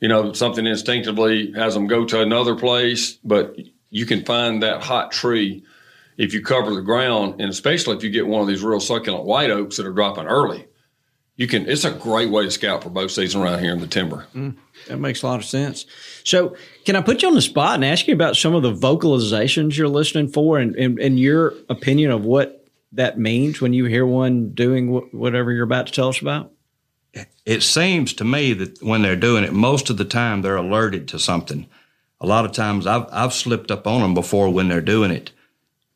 [0.00, 3.56] you know something instinctively has them go to another place, but
[3.90, 5.62] you can find that hot tree
[6.16, 9.24] if you cover the ground, and especially if you get one of these real succulent
[9.24, 10.66] white oaks that are dropping early.
[11.36, 11.68] You can.
[11.68, 14.26] It's a great way to scout for bow season around here in the timber.
[14.34, 14.56] Mm,
[14.88, 15.84] that makes a lot of sense.
[16.24, 18.72] So, can I put you on the spot and ask you about some of the
[18.72, 23.84] vocalizations you're listening for, and, and, and your opinion of what that means when you
[23.84, 26.52] hear one doing wh- whatever you're about to tell us about?
[27.44, 31.08] it seems to me that when they're doing it, most of the time they're alerted
[31.08, 31.66] to something.
[32.20, 35.32] A lot of times I've I've slipped up on them before when they're doing it,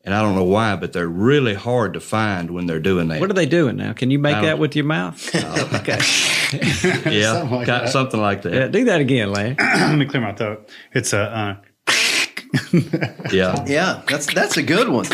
[0.03, 3.19] and I don't know why, but they're really hard to find when they're doing that.
[3.21, 3.93] What are they doing now?
[3.93, 5.23] Can you make that with your mouth?
[5.75, 5.99] okay.
[7.19, 7.89] yeah, Something like got that.
[7.91, 8.53] something like that.
[8.53, 9.55] Yeah, do that again, Larry.
[9.59, 10.69] Let me clear my throat.
[10.93, 11.55] It's a uh,
[13.31, 15.05] Yeah, Yeah, that's that's a good one.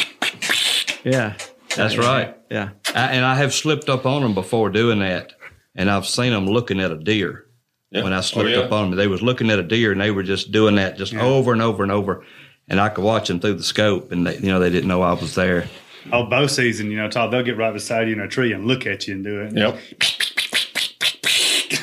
[1.04, 1.36] Yeah.
[1.76, 2.36] that's right.
[2.50, 2.69] Yeah.
[2.95, 5.34] I, and I have slipped up on them before doing that,
[5.76, 7.45] and I've seen them looking at a deer.
[7.91, 8.04] Yeah.
[8.04, 8.58] When I Oh, slipped yeah.
[8.63, 10.97] up on them, they was looking at a deer, and they were just doing that
[10.97, 12.23] just over and over and over.
[12.69, 15.01] And I could watch them through the scope, and they, you know they didn't know
[15.01, 15.67] I was there.
[16.12, 16.91] oh bow season.
[16.91, 17.32] You know, Todd.
[17.32, 19.53] They'll get right beside you in a tree and look at you and do it.
[19.56, 19.80] Yep.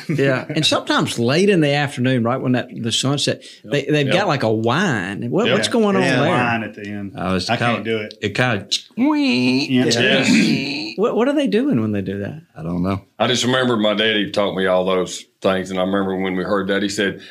[0.07, 0.45] Yeah.
[0.47, 4.13] And sometimes late in the afternoon, right when that the sunset, they, they've Yep.
[4.13, 5.31] got like a whine.
[5.31, 5.71] What, What's Yeah.
[5.73, 6.19] going on Yeah.
[6.21, 6.29] there?
[6.29, 7.13] Line at the end.
[7.17, 8.13] I was I kinda- can't do it.
[8.21, 9.85] It kind of, Yeah.
[9.85, 10.93] Yes.
[10.97, 12.39] What, what are they doing when they do that?
[12.55, 13.01] I don't know.
[13.17, 16.43] I just remember my daddy taught me all those things, and I remember when we
[16.43, 17.21] heard that he said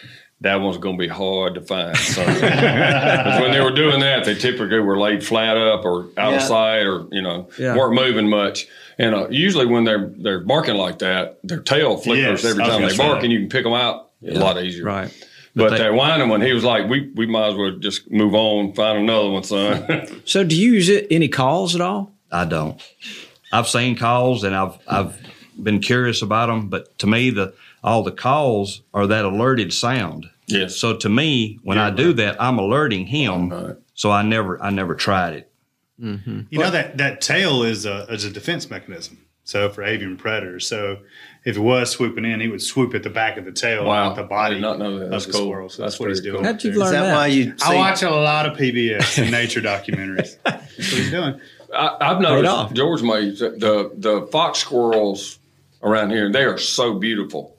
[0.44, 1.96] that one's going to be hard to find.
[1.96, 6.30] So 'Cause when they were doing that, they typically were laid flat up or out
[6.30, 6.37] Yeah.
[6.37, 7.76] of sight, or you know Yeah.
[7.76, 8.66] weren't moving much.
[8.98, 12.83] And uh, usually when they're they're barking like that, their tail flickers Yes, every time
[12.83, 13.24] they bark, that.
[13.24, 14.85] and you can pick them out a lot easier.
[14.85, 15.11] Right.
[15.57, 18.35] But, they- that whining one, he was like, "We we might as well just move
[18.35, 22.12] on, find another one, son." So do you use it, any calls at all?
[22.33, 22.80] I don't.
[23.52, 25.16] I've seen calls and I've I've
[25.62, 27.54] been curious about them, but to me the
[27.85, 30.26] all the calls are that alerted sound.
[30.46, 30.76] Yes.
[30.76, 33.50] So to me, when I do that, I'm alerting him.
[33.50, 33.76] Right.
[33.94, 35.50] So I never I never tried it.
[36.00, 36.40] Mm-hmm.
[36.50, 39.18] You know that that tail is a is a defense mechanism.
[39.46, 40.98] So for avian predators, so
[41.44, 44.09] if it was swooping in, he would swoop at the back of the tail, Wow.
[44.09, 45.04] not the body not know that.
[45.04, 45.42] of That's the cool.
[45.42, 45.68] squirrel.
[45.68, 46.44] So that's, That's what he's very doing.
[46.44, 46.52] cool.
[46.52, 47.14] How'd you learn Is that, that?
[47.14, 47.54] why you?
[47.62, 50.38] I watch a lot of PBS and nature documentaries.
[50.44, 51.38] That's what he's doing.
[51.76, 52.22] I, I've off.
[52.22, 55.38] noticed George made the the fox squirrels
[55.83, 56.33] around here.
[56.33, 57.54] They are so beautiful,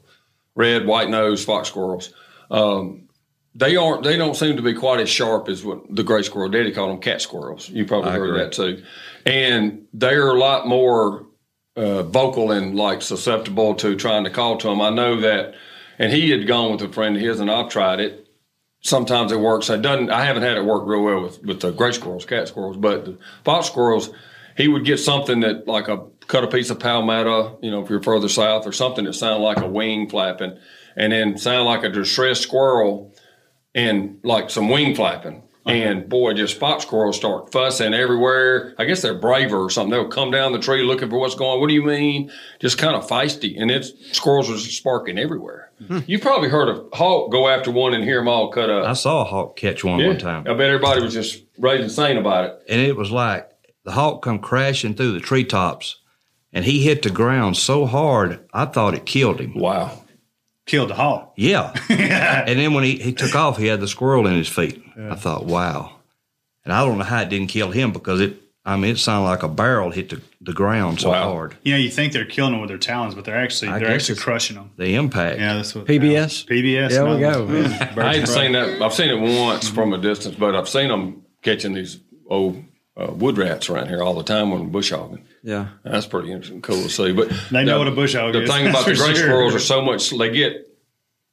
[0.56, 2.12] red, white nose fox squirrels.
[2.50, 3.10] Um,
[3.54, 4.04] they aren't.
[4.04, 6.50] They don't seem to be quite as sharp as what the gray squirrel.
[6.50, 7.70] Daddy called them cat squirrels.
[7.70, 8.40] You probably I heard agree.
[8.40, 8.84] that too.
[9.26, 11.26] And they're a lot more
[11.76, 14.82] uh, vocal and like susceptible to trying to call to them.
[14.82, 15.56] I know that,
[15.98, 18.26] and he had gone with a friend of his, and I've tried it
[18.86, 19.70] sometimes it works.
[19.70, 20.12] It doesn't.
[20.12, 23.06] I haven't had it work real well with with the gray squirrels, cat squirrels, but
[23.06, 24.12] the fox squirrels.
[24.56, 27.90] he would get something that like a cut a piece of palmetto, you know, if
[27.90, 30.58] you're further south, or something that sounded like a wing flapping,
[30.96, 33.14] and then sound like a distressed squirrel,
[33.74, 35.42] and like some wing flapping.
[35.68, 38.76] And boy, just fox squirrels start fussing everywhere.
[38.78, 39.90] I guess they're braver or something.
[39.90, 41.60] They'll come down the tree looking for what's going.
[41.60, 42.32] What do you mean?
[42.60, 45.72] Just kind of feisty, and it's squirrels are just sparking everywhere.
[45.88, 46.02] Hmm.
[46.06, 48.86] You probably heard a hawk go after one and hear them all cut up.
[48.86, 50.08] I saw a hawk catch one Yeah.
[50.10, 52.60] one time, I bet everybody was just raising insane about it.
[52.70, 53.50] and it was like
[53.86, 55.98] the hawk come crashing through the treetops,
[56.54, 59.56] and he hit the ground so hard I thought it killed him.
[59.58, 60.04] Wow.
[60.66, 61.34] Killed the hawk.
[61.36, 61.74] Yeah.
[61.90, 64.84] and then when he, he took off, he had the squirrel in his feet.
[64.98, 65.96] I thought, wow.
[66.64, 69.30] And I don't know how it didn't kill him because it, I mean, it sounded
[69.30, 71.56] like a barrel hit the, the ground so hard.
[71.62, 73.92] You know, you think they're killing them with their talons, but they're actually I they're
[73.92, 74.72] actually crushing them.
[74.76, 75.40] The impact.
[75.40, 76.48] Yeah, that's what PBS?
[76.48, 76.90] PBS.
[76.90, 77.48] There we go.
[77.48, 78.26] yeah, I ain't of prey.
[78.26, 78.82] seen that.
[78.82, 82.64] I've seen it once from a distance, but I've seen them catching these old
[82.98, 85.26] uh, wood rats around here all the time when bush hogging.
[85.44, 85.68] Yeah.
[85.84, 87.12] That's pretty interesting, cool to see.
[87.12, 89.14] But They know the- what a bush hog The is, The thing about the gray
[89.14, 89.16] sure.
[89.16, 90.68] squirrels are so much they get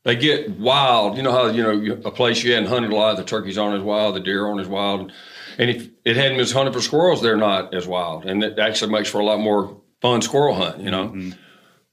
[0.05, 1.16] they get wild.
[1.16, 3.77] You know how you know a place you hadn't hunted a lot, the turkeys aren't
[3.77, 5.12] as wild, the deer aren't as wild,
[5.59, 8.90] and if it hadn't been hunted for squirrels, they're not as wild, and it actually
[8.90, 10.81] makes for a lot more fun squirrel hunt.
[10.81, 11.31] You know, Mm-hmm.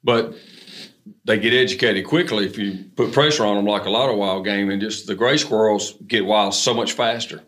[0.04, 0.34] but
[1.26, 4.44] they get educated quickly if you put pressure on them, like a lot of wild
[4.44, 7.44] game, and just the gray squirrels get wild so much faster.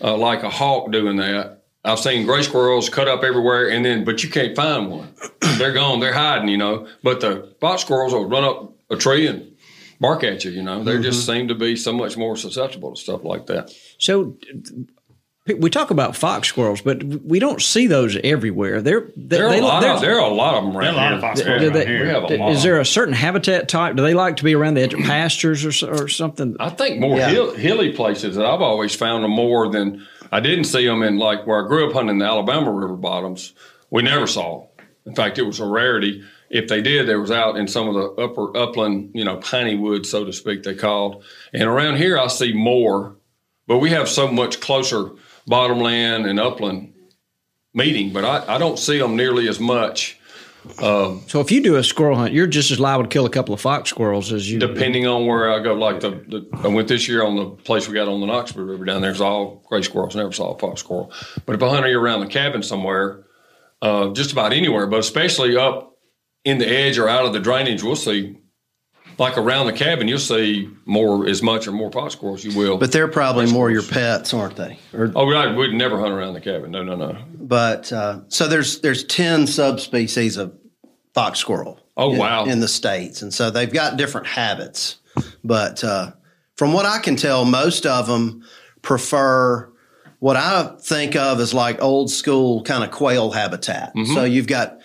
[0.00, 1.62] Uh, like a hawk doing that.
[1.84, 5.14] I've seen gray squirrels cut up everywhere, and then but you can't find one.
[5.58, 6.00] they're gone.
[6.00, 6.88] They're hiding, you know.
[7.02, 9.54] But the fox squirrels will run up a tree and
[10.00, 10.50] bark at you.
[10.50, 13.72] You know, they just seem to be so much more susceptible to stuff like that.
[13.98, 14.36] So
[15.46, 18.80] we talk about fox squirrels, but we don't see those everywhere.
[18.80, 20.82] They're they, There are they, a lot of there are a lot of them There
[20.82, 22.52] are around a lot of fox squirrels they- we have a lot.
[22.52, 23.94] is there a certain habitat type?
[23.96, 25.06] Do they like to be around the edge of mm.
[25.06, 26.56] pastures or, or something?
[26.60, 27.28] I think more Yeah.
[27.28, 28.38] hill, hilly places.
[28.38, 31.88] I've always found them more than I didn't see them in like where I grew
[31.88, 33.52] up hunting the Alabama river bottoms.
[33.90, 34.62] We never saw.
[34.62, 34.68] 'em.
[35.04, 36.22] In fact, it was a rarity.
[36.48, 39.74] If they did, they was out in some of the upper upland, you know, piney
[39.74, 41.22] woods, so to speak, they called.
[41.52, 43.16] And around here, I see more,
[43.66, 45.10] but we have so much closer
[45.46, 46.92] bottomland and upland
[47.72, 50.18] meeting, but I, I don't see them nearly as much.
[50.82, 53.30] Um, So if you do a squirrel hunt, you're just as liable to kill a
[53.30, 54.58] couple of fox squirrels as you.
[54.58, 55.74] depending on where I go.
[55.74, 58.66] Like the, the I went this year on the place we got on the Noxubee
[58.66, 59.10] River down there.
[59.10, 60.16] It's all gray squirrels.
[60.16, 61.12] Never saw a fox squirrel.
[61.44, 63.24] But if I hunt you around the cabin somewhere,
[63.82, 65.98] uh, just about anywhere, but especially up
[66.44, 68.38] in the edge or out of the drainage, we'll see.
[69.18, 72.44] Like around the cabin, you'll see more as much or more fox squirrels.
[72.44, 72.78] You will.
[72.78, 74.78] But they're probably more your pets, aren't they?
[74.92, 76.70] Or, oh, I would never hunt around the cabin.
[76.70, 77.16] No, no, no.
[77.34, 80.52] but uh, so there's there's ten subspecies of
[81.14, 81.80] fox squirrel.
[81.96, 82.44] Oh, in- wow.
[82.44, 84.96] In the states, and so they've got different habits.
[85.44, 86.12] But uh,
[86.56, 88.44] from what I can tell, most of them
[88.82, 89.70] prefer
[90.18, 93.94] what I think of as like old school kind of quail habitat.
[93.94, 94.14] Mm-hmm.
[94.14, 94.78] So you've got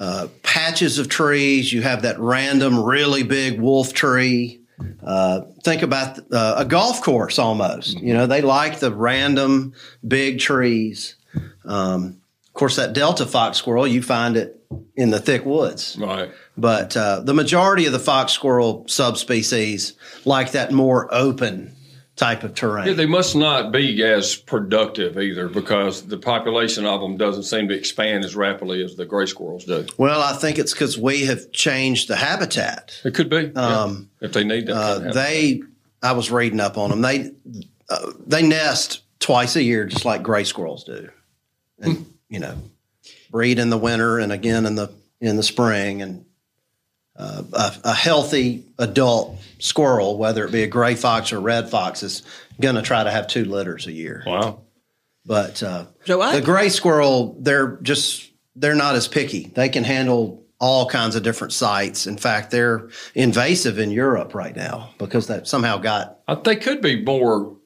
[0.00, 1.72] uh, patches of trees.
[1.72, 4.60] You have that random, really big wolf tree.
[5.02, 7.98] Uh, think about uh, a golf course almost.
[8.00, 9.72] You know, they like the random
[10.06, 11.16] big trees.
[11.64, 14.60] Um, of course, that Delta fox squirrel, you find it
[14.96, 15.96] in the thick woods.
[15.98, 16.30] Right.
[16.56, 21.74] But uh, the majority of the fox squirrel subspecies like that more open
[22.16, 22.86] type of terrain.
[22.86, 27.68] Yeah, they must not be as productive either because the population of them doesn't seem
[27.68, 29.84] to expand as rapidly as the gray squirrels do.
[29.98, 33.00] well, I think it's because we have changed the habitat.
[33.04, 33.50] It could be.
[33.54, 34.76] yeah, Um, if they need that.
[34.76, 35.62] Uh, kind of they,
[36.02, 37.00] I was reading up on them.
[37.00, 37.32] They,
[37.88, 41.08] uh, they nest twice a year, just like gray squirrels do,
[41.80, 42.56] and you know,
[43.30, 46.00] breed in the winter and again in the in the spring.
[46.02, 46.23] And
[47.16, 52.02] uh, a, a healthy adult squirrel, whether it be a gray fox or red fox,
[52.02, 52.22] is
[52.60, 54.22] going to try to have two litters a year.
[54.26, 54.62] Wow.
[55.24, 59.46] But uh, So I- the gray squirrel, they're just they're not as picky.
[59.54, 62.06] They can handle all kinds of different sites.
[62.06, 66.80] In fact, they're invasive in Europe right now because that somehow got I, they could
[66.80, 67.56] be more.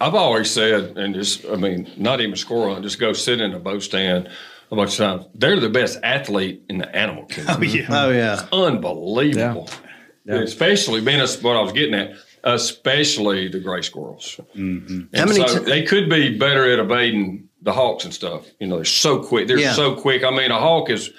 [0.00, 3.52] I've always said, and just, I mean, not even squirrel hunt, just go sit in
[3.52, 4.30] a bow stand
[4.74, 5.26] a bunch of times.
[5.34, 7.56] They're the best athlete in the animal kingdom.
[7.58, 7.86] Oh yeah.
[7.90, 8.46] oh yeah.
[8.52, 9.68] Unbelievable.
[10.26, 12.12] Especially being a, what I was getting at,
[12.44, 14.40] especially the gray squirrels.
[14.54, 14.94] Mm-hmm.
[15.12, 18.46] And How many so ti- they could be better at evading the hawks and stuff.
[18.60, 19.48] You know, they're so quick.
[19.48, 19.72] They're Yeah.
[19.72, 20.22] so quick.
[20.24, 21.10] I mean, a hawk is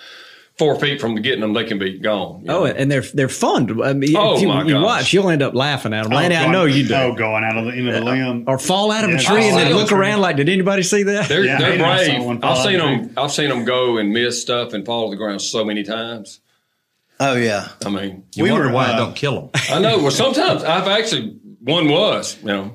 [0.57, 2.45] four feet from getting them, they can be gone.
[2.47, 2.65] Oh, know.
[2.65, 3.67] and they're they're fun.
[3.67, 4.83] To, I mean, Oh, if you, my you gosh.
[4.83, 6.11] watch, you'll end up laughing at them.
[6.13, 6.93] Lanny, I know you do.
[6.95, 8.45] Oh, going out of the end of the limb.
[8.47, 9.97] Or fall out of Yeah, a tree and then look tree.
[9.97, 11.27] around like, did anybody see that?
[11.27, 12.41] They're, Yeah, they're brave.
[12.41, 13.13] I've seen them.
[13.17, 16.39] I've seen them go and miss stuff and fall to the ground so many times.
[17.19, 17.69] Oh yeah.
[17.85, 19.49] I mean, You We wonder were, why uh, it don't kill them.
[19.69, 19.99] I know.
[19.99, 22.73] Well, sometimes I've actually one was, you know,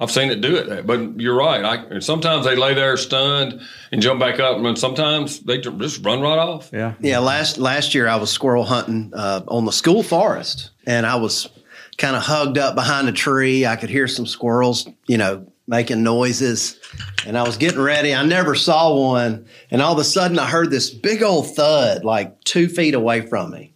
[0.00, 1.64] I've seen it do it, but you're right.
[1.64, 3.60] I, and sometimes they lay there stunned
[3.92, 6.70] and jump back up, and sometimes they just run right off.
[6.72, 6.94] Yeah.
[7.00, 11.14] Yeah, last last year I was squirrel hunting uh, on the school forest, and I
[11.16, 11.48] was
[11.96, 13.66] kind of hugged up behind a tree.
[13.66, 16.80] I could hear some squirrels, you know, making noises,
[17.24, 18.12] and I was getting ready.
[18.12, 22.04] I never saw one, and all of a sudden I heard this big old thud,
[22.04, 23.73] like two feet away from me,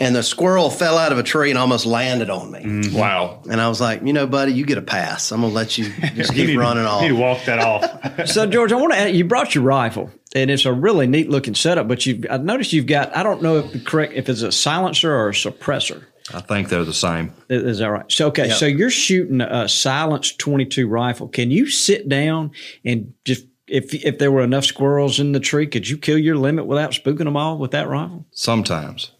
[0.00, 2.60] and the squirrel fell out of a tree and almost landed on me.
[2.60, 2.96] Mm-hmm.
[2.96, 3.42] Wow!
[3.50, 5.30] And I was like, you know, buddy, you get a pass.
[5.32, 7.02] I'm gonna let you just You keep need- running off.
[7.02, 8.26] You need to walk that off.
[8.28, 8.98] So George, I want to.
[8.98, 11.88] ask, You brought your rifle, and it's a really neat looking setup.
[11.88, 13.14] But you, I noticed you've got.
[13.16, 16.04] I don't know if correct if it's a silencer or a suppressor.
[16.32, 17.32] I think they're the same.
[17.50, 18.10] Is, is that right?
[18.10, 18.54] So okay, Yeah.
[18.54, 21.28] so you're shooting a silenced 22 rifle.
[21.28, 22.52] Can you sit down
[22.84, 26.36] and just if if there were enough squirrels in the tree, could you kill your
[26.36, 28.24] limit without spooking them all with that rifle?
[28.30, 29.10] Sometimes,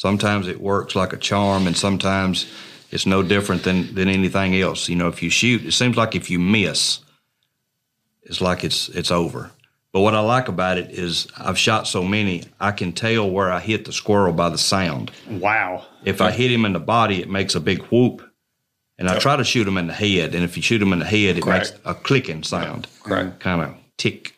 [0.00, 2.50] sometimes it works like a charm, and sometimes
[2.90, 4.88] it's no different than than anything else.
[4.88, 7.00] You know, if you shoot, it seems like if you miss,
[8.22, 9.50] it's like it's it's over.
[9.92, 13.50] But what I like about it is I've shot so many, I can tell where
[13.50, 15.10] I hit the squirrel by the sound.
[15.28, 15.84] Wow.
[16.04, 18.22] If I hit him in the body, it makes a big whoop.
[18.98, 20.34] And I try to shoot him in the head.
[20.34, 21.72] And if you shoot him in the head, it Correct.
[21.72, 22.86] makes a clicking sound.
[23.02, 23.40] Correct.
[23.40, 24.36] Kind of tick.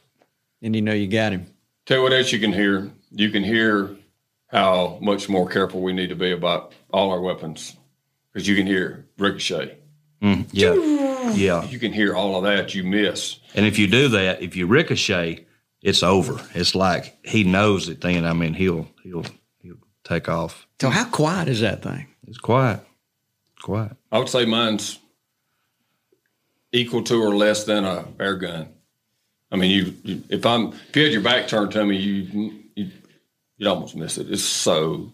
[0.62, 1.46] And you know you got him.
[1.84, 2.90] Tell you what else you can hear.
[3.10, 3.94] You can hear
[4.52, 7.74] how much more careful we need to be about all our weapons
[8.32, 9.78] because you can hear ricochet.
[10.20, 11.32] Mm, yeah.
[11.32, 11.64] Yeah.
[11.64, 12.74] You can hear all of that.
[12.74, 13.38] You miss.
[13.54, 15.46] And if you do that, if you ricochet,
[15.80, 16.40] it's over.
[16.54, 18.24] It's like he knows it then.
[18.24, 19.24] I mean, he'll he'll
[19.60, 20.66] he'll take off.
[20.80, 22.08] So how quiet is that thing?
[22.28, 22.80] It's quiet.
[23.62, 23.96] Quiet.
[24.10, 24.98] I would say mine's
[26.72, 28.68] equal to or less than a air gun.
[29.50, 32.12] I mean, you, you if I'm if you had your back turned to me, you,
[32.14, 32.61] you
[33.62, 34.28] you'd almost miss it.
[34.28, 35.12] It's so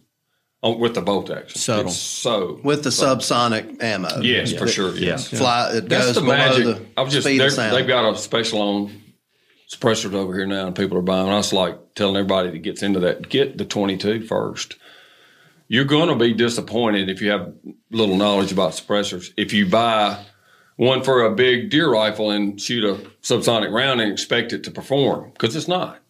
[0.63, 1.59] oh, with the bolt action.
[1.59, 1.89] Subtle.
[1.89, 4.21] It's so with the subsonic ammo.
[4.23, 4.95] Yes, for sure.
[4.97, 5.29] Yes.
[5.29, 5.73] Fly.
[5.75, 6.65] It That's goes the below magic.
[6.65, 7.77] the I was just speed they're- of sound.
[7.77, 9.03] they've got a special on
[9.71, 11.29] suppressors over here now, and people are buying.
[11.29, 14.77] I was like telling everybody that gets into that, get the 22 first.
[15.71, 17.53] You're going to be disappointed if you have
[17.91, 19.31] little knowledge about suppressors.
[19.37, 20.25] If you buy
[20.77, 24.71] one for a big deer rifle and shoot a subsonic round and expect it to
[24.71, 26.01] perform, because it's not.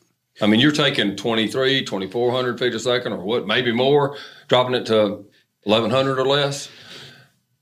[0.41, 4.17] I mean, you're taking 23, 2400 feet a second or what, maybe more,
[4.49, 5.25] dropping it to
[5.65, 6.69] 1100 or less.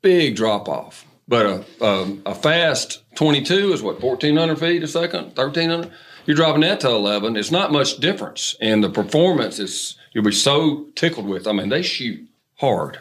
[0.02, 1.04] Big drop off.
[1.28, 5.90] But a, a, a fast 22 is what, 1400 feet a second, 1300?
[6.26, 7.36] You're dropping that to 11.
[7.36, 8.56] It's not much difference.
[8.60, 11.46] And the performance is, you'll be so tickled with.
[11.46, 12.98] I mean, they shoot hard.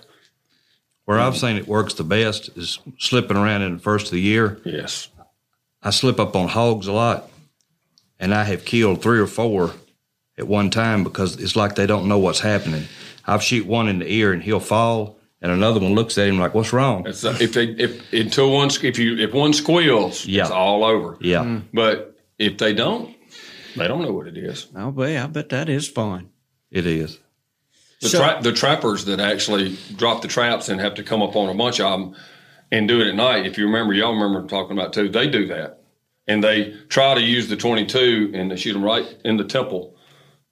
[1.06, 4.22] Where I've seen it works the best is slipping around in the first of the
[4.22, 4.60] year.
[4.64, 5.10] Yes.
[5.84, 7.30] I slip up on hogs a lot,
[8.20, 9.72] and I have killed three or four
[10.38, 12.86] at one time because it's like they don't know what's happening.
[13.26, 16.38] I've shoot one in the ear and he'll fall, and another one looks at him
[16.40, 20.44] like, "What's wrong?" It's, if they if until one if you if one squeals, Yeah.
[20.44, 21.18] it's all over.
[21.22, 21.44] Yeah.
[21.44, 21.60] Hmm.
[21.74, 23.16] But if they don't,
[23.76, 24.68] they don't know what it is.
[24.76, 26.30] Oh, boy, I bet that is fun.
[26.72, 27.20] It is.
[28.02, 31.36] The, So- tra- the trappers that actually drop the traps and have to come up
[31.36, 32.16] on a bunch of them
[32.72, 33.46] and do it at night.
[33.46, 35.08] If you remember, y'all remember talking about too.
[35.10, 35.82] They do that,
[36.28, 39.96] and they try to use the twenty-two and they shoot them right in the temple,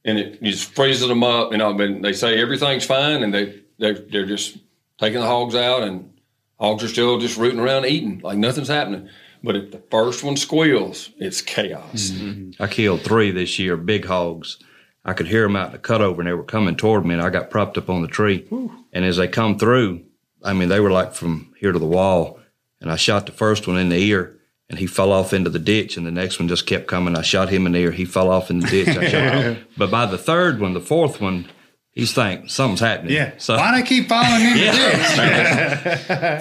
[0.06, 1.52] and it just freezes them up.
[1.52, 4.58] And I mean, they say everything's fine, and they they they're just
[4.98, 6.14] taking the hogs out, and
[6.60, 9.10] hogs are still just rooting around eating like nothing's happening.
[9.46, 12.12] But if the first one squeals, it's chaos.
[12.12, 12.64] Mm-hmm.
[12.64, 14.58] I killed three this year, big hogs.
[15.04, 17.22] I could hear them out in the cutover, and they were coming toward me, and
[17.22, 18.48] I got propped up on the tree.
[18.94, 20.06] And as they come through,
[20.42, 22.40] I mean, they were like from here to the wall.
[22.80, 25.60] And I shot the first one in the ear, and he fell off into the
[25.60, 25.97] ditch.
[25.97, 27.15] And the next one just kept coming.
[27.17, 27.91] I shot him in the ear.
[27.91, 28.88] He fell off in the ditch.
[28.89, 29.58] I shot him.
[29.78, 31.47] But by the third one, the fourth one,
[31.91, 33.13] he's thinking something's happening.
[33.13, 33.34] Yeah.
[33.38, 34.63] So Why do I keep falling in the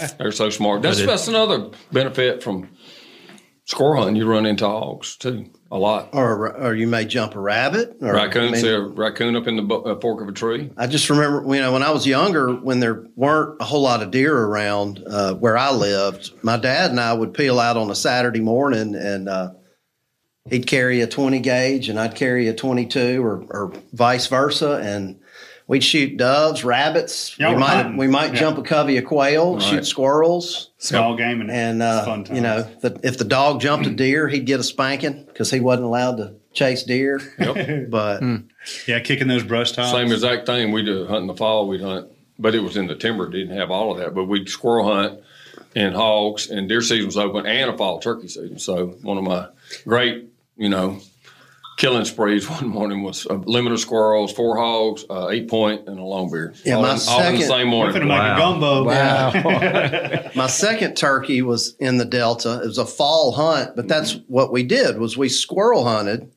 [0.08, 0.12] ditch?
[0.18, 0.82] They're so smart.
[0.82, 2.68] That's it- that's another benefit from
[3.64, 4.16] squirrel hunting.
[4.16, 6.10] You run into hogs too a lot.
[6.12, 7.96] or or you may jump a rabbit.
[8.02, 10.70] Or, Raccoon, I mean, see a raccoon up in the uh, fork of a tree.
[10.76, 14.02] I just remember, you know, when I was younger, when there weren't a whole lot
[14.02, 17.90] of deer around uh, where I lived, my dad and I would peel out on
[17.90, 19.52] a Saturday morning, and uh,
[20.50, 25.20] he'd carry a twenty gauge, and I'd carry a twenty-two, or, or vice versa, and
[25.66, 27.38] we'd shoot doves, rabbits.
[27.38, 27.96] Y'all we might hunting.
[27.96, 28.40] we might Yeah.
[28.40, 29.62] jump a covey of quail, Right.
[29.62, 30.70] shoot squirrels.
[30.78, 32.36] Small game and, And uh, fun times.
[32.36, 35.60] you know, the, if the dog jumped a deer, he'd get a spanking because he
[35.60, 37.20] wasn't allowed to chase deer.
[37.38, 37.88] Yep.
[37.90, 38.22] But
[38.86, 39.90] yeah, kicking those brush tops.
[39.92, 40.72] Same exact thing.
[40.72, 41.66] We do hunt in the fall.
[41.68, 42.08] We'd hunt,
[42.38, 43.28] but it was in the timber.
[43.28, 44.14] Didn't have all of that.
[44.14, 45.20] But we'd squirrel hunt
[45.74, 48.58] and hogs and deer season was open and a fall turkey season.
[48.58, 49.48] So one of my
[49.86, 50.98] great, you know,
[51.82, 55.98] killing sprees one morning was a limit of squirrels, four hogs, uh, eight point, and
[55.98, 56.56] a long beard.
[56.64, 58.02] Yeah, all, my in, all in the second- same We're morning.
[58.02, 58.84] finna make a gumbo.
[58.84, 60.30] Wow.
[60.36, 62.60] My second turkey was in the Delta.
[62.62, 66.30] It was a fall hunt, but that's what we did was we squirrel hunted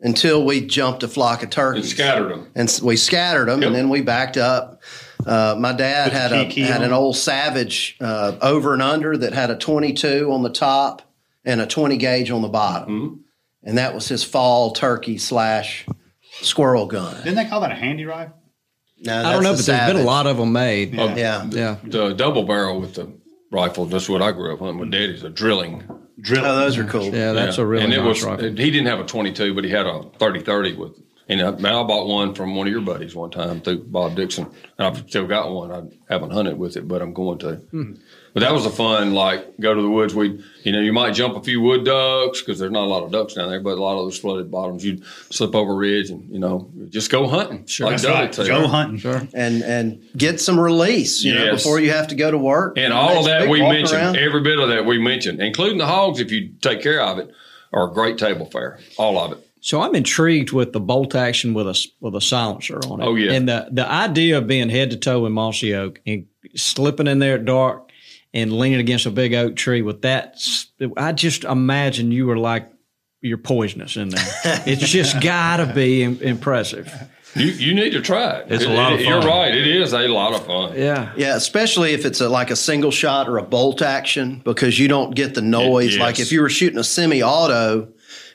[0.00, 1.90] until we jumped a flock of turkeys.
[1.90, 2.46] And turkeys scattered them.
[2.54, 3.66] and we scattered them, Yep.
[3.68, 4.82] and then we backed up.
[5.26, 8.82] Uh, my dad had a key key had on an old Savage uh, over and
[8.82, 11.02] under that had a 22 on the top
[11.44, 13.20] and a 20 gauge on the bottom, Mm-hmm.
[13.62, 15.86] And that was his fall turkey slash
[16.42, 17.16] squirrel gun.
[17.18, 18.36] Didn't they call that a handy rifle?
[19.02, 20.92] No, I don't know, but a there's been a lot of them made.
[20.94, 21.14] Yeah.
[21.16, 21.76] Yeah, Yeah.
[21.84, 23.10] The double barrel with the
[23.50, 23.86] rifle.
[23.86, 24.90] That's what I grew up hunting with.
[24.90, 25.84] Daddy's a drilling.
[26.20, 26.44] Drill.
[26.44, 27.04] oh, those are cool.
[27.06, 27.64] Yeah, that's Yeah.
[27.64, 28.44] a really and it nice was, rifle.
[28.48, 30.92] He didn't have a 22, but he had a 30-30 with.
[31.30, 34.16] And I, man, I bought one from one of your buddies one time through Bob
[34.16, 34.46] Dixon,
[34.78, 35.70] and I've still got one.
[35.70, 37.54] I haven't hunted with it, but I'm going to.
[37.70, 37.92] Hmm.
[38.32, 40.14] But that was a fun, like go to the woods.
[40.14, 43.02] We, you know, you might jump a few wood ducks because there's not a lot
[43.02, 44.84] of ducks down there, but a lot of those flooded bottoms.
[44.84, 47.66] You'd slip over a ridge and you know just go hunting.
[47.66, 48.36] Sure, like right.
[48.36, 48.98] Go hunting.
[48.98, 49.22] Sure.
[49.34, 52.78] and and get some release, you know, before you have to go to work.
[52.78, 54.16] And all of that we mentioned, around.
[54.16, 57.32] every bit of that we mentioned, including the hogs, if you take care of it,
[57.72, 58.78] are a great table fare.
[58.96, 59.46] All of it.
[59.60, 63.04] So I'm intrigued with the bolt action with a with a silencer on it.
[63.04, 63.32] Oh, yeah.
[63.32, 67.18] and the the idea of being head to toe in mossy oak and slipping in
[67.18, 67.89] there at dark
[68.32, 70.40] and leaning against a big oak tree with that.
[70.96, 72.70] I just imagine you were like
[73.20, 74.24] you're poisonous in there.
[74.66, 76.90] it's just got to be im- impressive.
[77.36, 78.46] You you need to try it.
[78.50, 79.54] It's a It- lot of it- You're right.
[79.54, 80.72] It is a lot of fun.
[80.76, 81.12] Yeah.
[81.16, 84.88] Yeah, especially if it's a, like a single shot or a bolt action because you
[84.88, 85.92] don't get the noise.
[85.94, 86.00] Yes.
[86.00, 87.88] Like if you were shooting a semi-auto,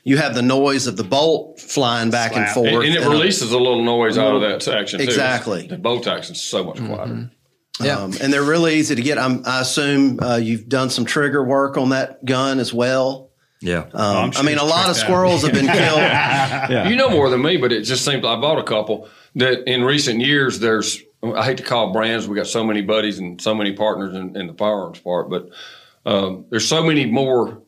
[0.06, 3.10] you have the noise of the bolt flying back and forth, And, and it a-
[3.10, 5.00] releases a little noise out of that section.
[5.00, 5.04] Too.
[5.04, 5.68] Exactly.
[5.68, 6.94] The bolt action is so much quieter.
[7.14, 7.26] Mm-hmm.
[7.82, 7.98] Yeah.
[7.98, 9.18] Um, and they're really easy to get.
[9.18, 13.32] I'm, I assume uh, you've done some trigger work on that gun as well.
[13.62, 13.86] Yeah.
[13.94, 16.02] Um, I'm sure I mean, a lot of squirrels have been killed.
[16.90, 19.84] You know more than me, but it just seems I bought a couple that in
[19.84, 22.28] recent years there's I hate to call brands.
[22.28, 25.50] We got so many buddies and so many partners in, in the firearms part, but
[26.06, 27.62] um, there's so many more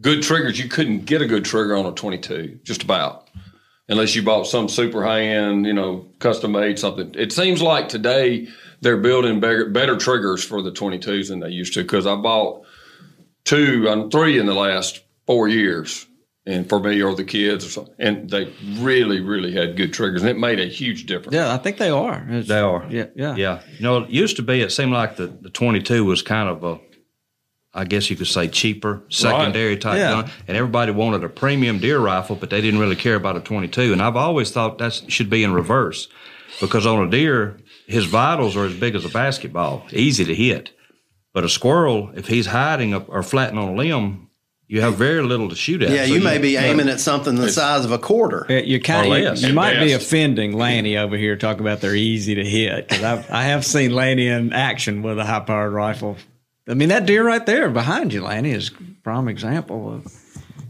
[0.00, 0.58] good triggers.
[0.58, 3.28] You couldn't get a good trigger on a 22, just about,
[3.88, 7.14] unless you bought some super high end, you know, custom made something.
[7.16, 8.48] It seems like today
[8.80, 11.82] they're building better, better triggers for the 22s than they used to.
[11.82, 12.64] Because I bought
[13.44, 16.06] two and three in the last four years,
[16.46, 20.22] and for me or the kids or something, and they really, really had good triggers,
[20.22, 21.34] and it made a huge difference.
[21.34, 22.24] Yeah, I think they are.
[22.28, 22.86] It's- They are.
[22.90, 23.36] Yeah, yeah.
[23.36, 23.62] Yeah.
[23.78, 26.64] You know, it used to be, it seemed like the, the 22 was kind of
[26.64, 26.80] a,
[27.72, 30.22] I guess you could say cheaper, secondary type Yeah.
[30.22, 30.30] gun.
[30.48, 33.92] And everybody wanted a premium deer rifle, but they didn't really care about a 22.
[33.92, 36.08] And I've always thought that should be in reverse
[36.60, 37.58] because on a deer,
[37.90, 40.72] his vitals are as big as a basketball, easy to hit.
[41.32, 44.28] But a squirrel, if he's hiding up or flattening on a limb,
[44.66, 45.90] you have very little to shoot at.
[45.90, 48.46] Yeah, So you may be aiming at something the size of a quarter.
[48.48, 49.42] Yeah, You kind Or of you, less.
[49.42, 53.30] you might be offending Lanny over here talking about they're easy to hit because I've
[53.30, 56.16] I have seen Lanny in action with a high powered rifle.
[56.68, 60.12] I mean that deer right there behind you, Lanny, is a prime example of.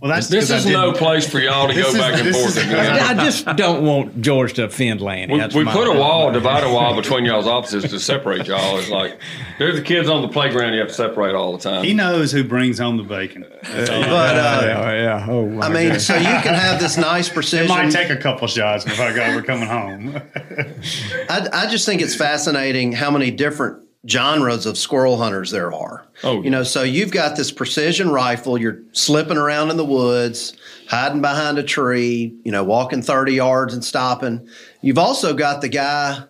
[0.01, 2.57] Well, that's This 'cause is no place for y'all to go is- back and forth
[2.57, 2.78] again.
[3.03, 5.34] I just don't want George to offend Lanny.
[5.34, 8.46] We, That's we my- put a wall, divide a wall between y'all's offices to separate
[8.46, 8.78] y'all.
[8.78, 9.18] It's like
[9.59, 11.84] there's the kids on the playground you have to separate all the time.
[11.84, 13.44] He knows who brings home the bacon.
[13.62, 15.26] But uh, Yeah, yeah.
[15.28, 16.07] Oh, I mean, goodness.
[16.07, 17.66] so you can have this nice precision.
[17.66, 17.68] It precision.
[17.68, 19.36] might take a couple shots if I go.
[19.36, 20.16] We're coming home.
[21.28, 26.07] I, I just think it's fascinating how many different genres of squirrel hunters there are.
[26.24, 28.59] Oh, you know, so you've got this precision rifle.
[28.59, 30.57] You're slipping around in the woods,
[30.88, 32.34] hiding behind a tree.
[32.44, 34.48] You know, walking thirty yards and stopping.
[34.82, 36.22] You've also got the guy.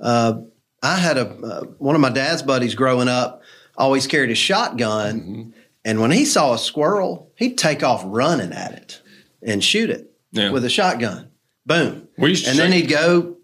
[0.00, 0.40] Uh,
[0.82, 3.42] I had a uh, one of my dad's buddies growing up.
[3.76, 5.50] Always carried a shotgun, Mm-hmm.
[5.84, 9.02] and when he saw a squirrel, he'd take off running at it
[9.42, 10.50] and shoot it Yeah.
[10.50, 11.28] with a shotgun.
[11.66, 12.08] Boom.
[12.16, 13.35] We used to and then he'd go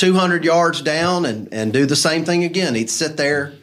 [0.00, 2.74] 200 yards down and, and do the same thing again.
[2.74, 3.54] He'd sit there,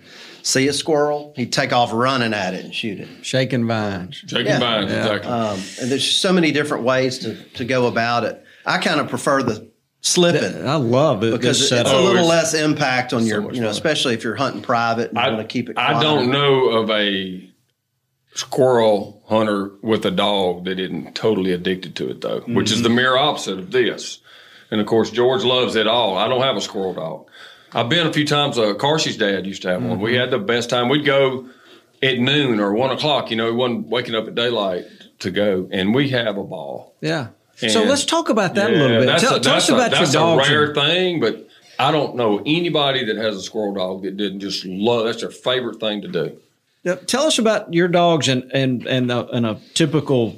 [0.41, 3.07] see a squirrel, he'd take off running at it and shoot it.
[3.23, 4.15] shaking vines.
[4.15, 4.59] Shaking Yeah.
[4.59, 5.31] vines, exactly.
[5.31, 8.43] Um, and there's so many different ways to, to go about it.
[8.65, 9.69] I kind of prefer the
[10.01, 11.31] slipping I love it.
[11.33, 11.93] because this it's a setup.
[11.93, 13.71] Oh, little it's less impact on so your, much you know, fun.
[13.71, 16.89] especially if you're hunting private and I, want to keep it I don't know of
[16.89, 17.47] a
[18.33, 22.89] squirrel hunter with a dog that isn't totally addicted to it, though, which is the
[22.89, 23.17] Mm-hmm.
[23.19, 24.19] opposite of this.
[24.73, 26.17] And of course, George loves it all.
[26.17, 27.27] I don't have a squirrel dog.
[27.73, 28.57] I've been a few times.
[28.57, 29.93] Uh, Carsey's dad used to have one.
[29.93, 30.01] Mm-hmm.
[30.01, 30.89] We had the best time.
[30.89, 31.47] We'd go
[32.01, 33.29] at noon or one o'clock.
[33.29, 34.85] You know, he wasn't waking up at daylight
[35.19, 36.95] to go, and we have a ball.
[37.01, 37.27] Yeah.
[37.55, 39.19] So let's talk about that a little bit.
[39.19, 41.47] Tell, a, tell us a- about your that's a rare and- thing, but
[41.77, 45.05] I don't know anybody that has a squirrel dog that didn't just love.
[45.05, 46.37] That's their favorite thing to do.
[46.81, 50.35] Yeah, Tell us about your dogs and and and, uh, and a typical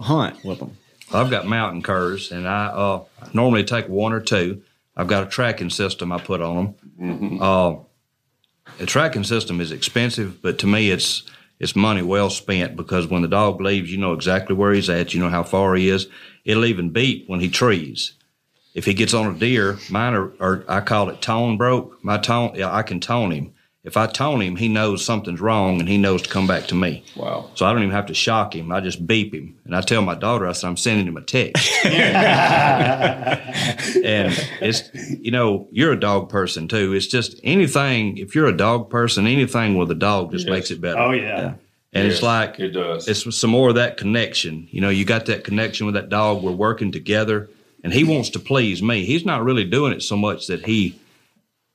[0.00, 0.76] hunt with them.
[1.16, 4.62] I've got mountain curs, and I uh, normally take one or two.
[4.96, 7.38] I've got a tracking system I put on them.
[7.42, 7.76] Uh,
[8.78, 11.22] the tracking system is expensive, but to me, it's
[11.58, 15.14] it's money well spent because when the dog leaves, you know exactly where he's at.
[15.14, 16.06] You know how far he is.
[16.44, 18.12] It'll even beat when he trees.
[18.74, 22.04] If he gets on a deer, mine are, are I call it tone broke.
[22.04, 23.54] My tone, yeah, I can tone him.
[23.86, 26.74] If I tone him, he knows something's wrong and he knows to come back to
[26.74, 27.04] me.
[27.14, 27.48] Wow.
[27.54, 28.72] So I don't even have to shock him.
[28.72, 29.56] I just beep him.
[29.64, 31.70] And I tell my daughter, I said, I'm sending him a text.
[31.84, 31.94] and
[34.60, 36.92] it's, you know, you're a dog person too.
[36.94, 40.52] It's just anything, if you're a dog person, anything with a dog just Yes.
[40.52, 40.98] makes it better.
[40.98, 41.54] Oh yeah.
[41.92, 43.08] And Yes, it's like, it does.
[43.08, 44.68] it's some more of that connection.
[44.70, 46.42] You know, you got that connection with that dog.
[46.42, 47.48] We're working together
[47.84, 49.04] and he wants to please me.
[49.04, 50.98] He's not really doing it so much that he,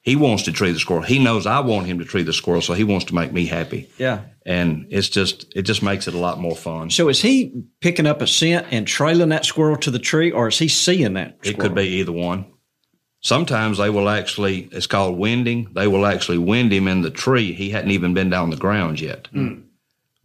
[0.01, 1.03] he wants to tree the squirrel.
[1.03, 3.45] He knows I want him to tree the squirrel, so he wants to make me
[3.45, 3.89] happy.
[3.97, 4.21] Yeah.
[4.45, 6.89] And it's just, it just makes it a lot more fun.
[6.89, 10.47] So is he picking up a scent and trailing that squirrel to the tree, or
[10.47, 11.37] is he seeing that?
[11.43, 11.55] Squirrel?
[11.55, 12.45] It could be either one.
[13.23, 15.69] Sometimes they will actually, it's called winding.
[15.73, 17.53] They will actually wind him in the tree.
[17.53, 19.27] He hadn't even been down the ground yet.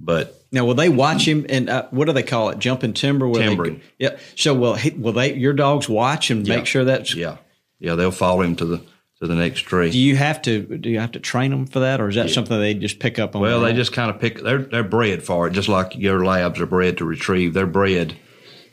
[0.00, 1.44] But Now, will they watch him?
[1.50, 2.58] And uh, what do they call it?
[2.58, 3.28] Jumping timber?
[3.28, 4.16] Where they- yeah.
[4.34, 5.34] So will he, will they?
[5.34, 6.56] Your dogs watch and Yeah.
[6.56, 7.14] make sure that's.
[7.14, 7.36] yeah,
[7.78, 8.80] yeah, they'll follow him to the
[9.20, 9.90] to the next tree.
[9.90, 10.62] Do you have to?
[10.62, 13.18] Do you have to train them for that, or is that something they just pick
[13.18, 13.42] up on?
[13.42, 13.76] Well, they own?
[13.76, 14.42] just kind of pick.
[14.42, 17.54] They're they're bred for it, just like your labs are bred to retrieve.
[17.54, 18.16] They're bred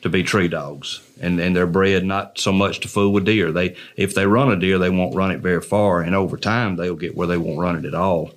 [0.02, 3.52] to be tree dogs, and and they're bred not so much to fool with deer.
[3.52, 6.76] They if they run a deer, they won't run it very far, and over time
[6.76, 8.32] they'll get where they won't run it at all.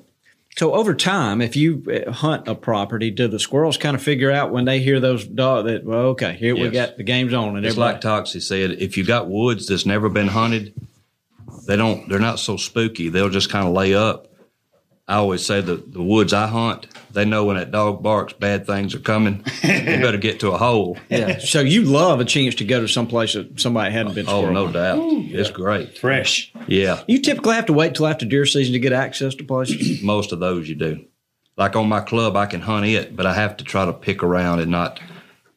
[0.57, 4.31] So over time, if you uh, hunt a property, do the squirrels kind of figure
[4.31, 7.57] out when they hear those dogs that well, okay, here we got the game's on,
[7.57, 7.95] and It's everybody.
[7.95, 10.73] like Toxey said, if you got woods that's never been hunted,
[11.67, 13.09] they don't they're not so spooky.
[13.09, 14.29] They'll just kind of lay up.
[15.09, 18.67] I always say that the woods I hunt, they know when that dog barks, bad
[18.67, 19.45] things are coming.
[19.63, 19.69] you
[20.03, 20.99] better get to a hole.
[21.09, 21.39] yeah.
[21.39, 24.27] So you love a chance to go to some place that somebody hadn't been.
[24.27, 24.33] To.
[24.33, 24.73] Oh, no hunting.
[25.31, 25.39] doubt.
[25.41, 25.97] It's great.
[25.97, 26.53] Fresh.
[26.67, 27.05] Yeah.
[27.07, 30.03] You typically have to wait till after deer season to get access to places.
[30.05, 31.05] Most of those you do.
[31.57, 34.25] Like on my club, I can hunt it, but I have to try to pick
[34.25, 34.99] around and not.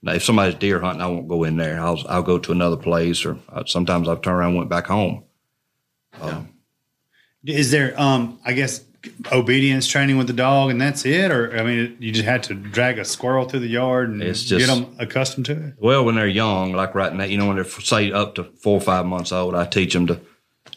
[0.04, 1.82] Now, if somebody's deer hunting, I won't go in there.
[1.82, 4.86] I'll I'll go to another place, or uh, sometimes I've turned around and went back
[4.88, 5.24] home.
[7.46, 8.84] Is there, um, I guess,
[9.32, 12.54] obedience training with the dog, and that's it, or I mean, you just had to
[12.54, 15.74] drag a squirrel through the yard and It's just- get them accustomed to it.
[15.78, 18.74] Well, when they're young, like right now, you know, when they're say up to four
[18.78, 20.20] or five months old, I teach them to,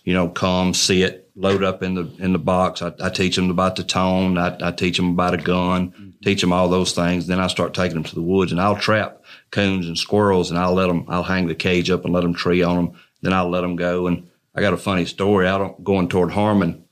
[0.04, 2.80] you know, come sit, load up in the in the box.
[2.80, 4.38] I, I teach them about the tone.
[4.38, 6.14] I, I teach them about a gun.
[6.22, 7.26] Teach them all those things.
[7.26, 9.20] Then I start taking them to the woods, and I'll trap
[9.50, 11.06] coons and squirrels, and I'll let them.
[11.08, 12.92] I'll hang the cage up and let them tree on them.
[13.22, 14.06] Then I'll let them go.
[14.06, 15.46] And I got a funny story.
[15.46, 16.84] Out on- going toward Harmon,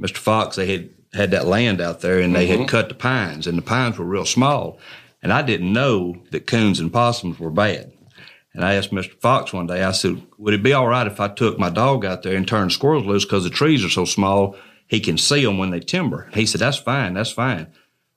[0.00, 0.16] Mr.
[0.16, 2.68] Fox, they had had that land out there, and they had mm-hmm.
[2.68, 4.78] cut the pines, and the pines were real small.
[5.22, 7.92] And I didn't know that coons and possums were bad.
[8.52, 9.18] And I asked Mr.
[9.20, 12.04] Fox one day, I said, would it be all right if I took my dog
[12.04, 15.44] out there and turned squirrels loose because the trees are so small, he can see
[15.44, 16.30] them when they timber?
[16.32, 17.66] He said, that's fine, that's fine.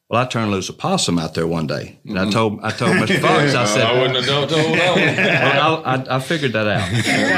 [0.10, 2.94] Well, I turned loose a possum out there one day, and I told I told
[2.94, 3.20] Mr.
[3.22, 5.16] Fox, I said, I wouldn't have told that one.
[5.16, 6.82] well, I, I, I figured that out.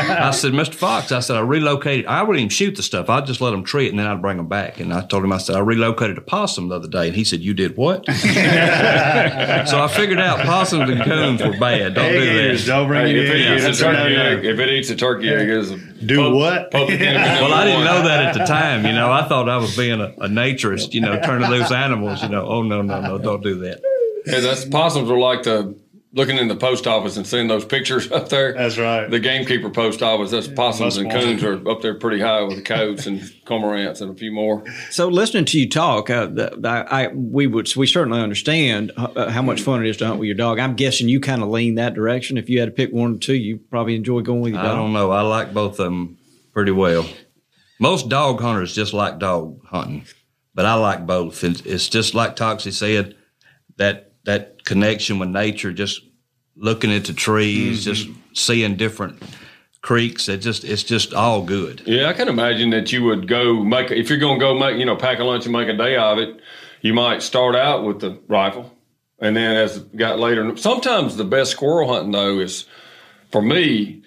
[0.10, 0.74] I said, Mr.
[0.74, 2.06] Fox, I said, I relocated.
[2.06, 3.10] I wouldn't even shoot the stuff.
[3.10, 4.80] I'd just let them tree it and then I'd bring them back.
[4.80, 7.08] And I told him, I said, I relocated a possum the other day.
[7.08, 8.06] And he said, You did what?
[8.06, 11.94] so I figured out possums and coons were bad.
[11.96, 12.72] Don't do Egg-eaters, that.
[12.72, 13.58] don't bring Hey, it if it in.
[13.58, 14.30] eats a a turkey no-no.
[14.38, 15.72] egg, if it eats a turkey egg, it's
[16.02, 16.72] a Do what?
[16.72, 18.86] public enemy Well, I didn't know that at the time.
[18.86, 22.24] You know, I thought I was being a, a naturist, you know, turning loose animals.
[22.24, 23.82] You know, oh, no, no, no, don't do that.
[24.26, 25.76] Yeah, that's possums are like the
[26.14, 28.54] looking in the post office and seeing those pictures up there.
[28.54, 29.10] That's right.
[29.10, 30.32] The gamekeeper post office.
[30.32, 33.22] That's possums must and want coons are up there pretty high with the coats and
[33.46, 34.64] cormorants and a few more.
[34.90, 39.30] So listening to you talk, uh, the, I, I we would we certainly understand uh,
[39.30, 40.60] how much fun it is to hunt with your dog.
[40.60, 42.38] I'm guessing you kind of lean that direction.
[42.38, 44.76] If you had to pick one or two, you probably enjoy going with your I
[44.76, 45.12] don't know.
[45.12, 46.18] I like both of them
[46.54, 47.08] pretty well.
[47.80, 50.06] Most dog hunters just like dog hunting,
[50.54, 51.44] but I like both.
[51.44, 53.16] It's, it's just like Toxey said
[53.78, 56.02] that that connection with nature, just
[56.56, 57.94] looking at the trees, mm-hmm.
[57.94, 59.22] just seeing different
[59.82, 60.30] creeks.
[60.30, 61.82] It just it's just all good.
[61.86, 64.78] Yeah, I can imagine that you would go make if you're going to go make
[64.78, 66.40] you know pack a lunch and make a day of it.
[66.82, 68.76] You might start out with the rifle,
[69.20, 72.66] and then as it got later, sometimes the best squirrel hunting though is
[73.32, 74.04] for me.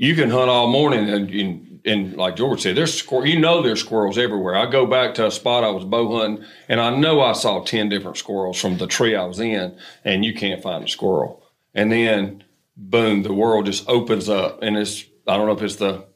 [0.00, 3.62] You can hunt all morning, and, and, and like George said, there's squir- you know
[3.62, 4.56] there's squirrels everywhere.
[4.56, 7.62] I go back to a spot I was bow hunting, and I know I saw
[7.62, 11.42] ten different squirrels from the tree I was in, and you can't find a squirrel.
[11.74, 12.44] And then
[12.76, 16.06] boom, the world just opens up, and it's I don't know if it's the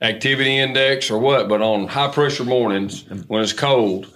[0.00, 4.12] activity index or what, but on high pressure mornings when it's cold,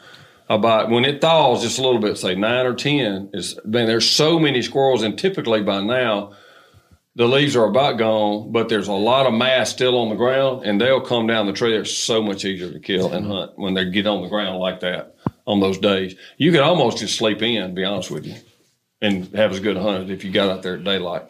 [0.48, 4.08] about when it thaws just a little bit, say nine or ten, is man, there's
[4.08, 6.32] so many squirrels, and typically by now
[7.16, 10.64] the leaves are about gone, but there's a lot of mass still on the ground,
[10.66, 11.70] and they'll come down the tree.
[11.70, 14.80] They're so much easier to kill and hunt when they get on the ground like
[14.80, 16.14] that on those days.
[16.36, 18.36] You could almost just sleep in, be honest with you,
[19.00, 21.22] and have as good a hunt if you got out there at daylight.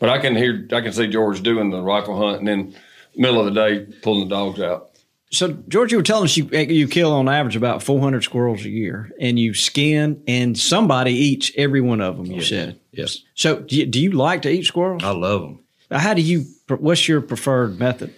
[0.00, 2.74] But I can hear, I can see George doing the rifle hunt, and then
[3.14, 4.87] middle of the day pulling the dogs out.
[5.30, 8.70] So, George, you were telling us you you kill on average about 400 squirrels a
[8.70, 12.26] year, and you skin, and somebody eats every one of them.
[12.26, 12.48] You Yes.
[12.48, 13.18] said Yes.
[13.34, 15.04] So, do you, do you like to eat squirrels?
[15.04, 15.58] I love them.
[15.90, 16.44] How do you?
[16.68, 18.14] What's your preferred method?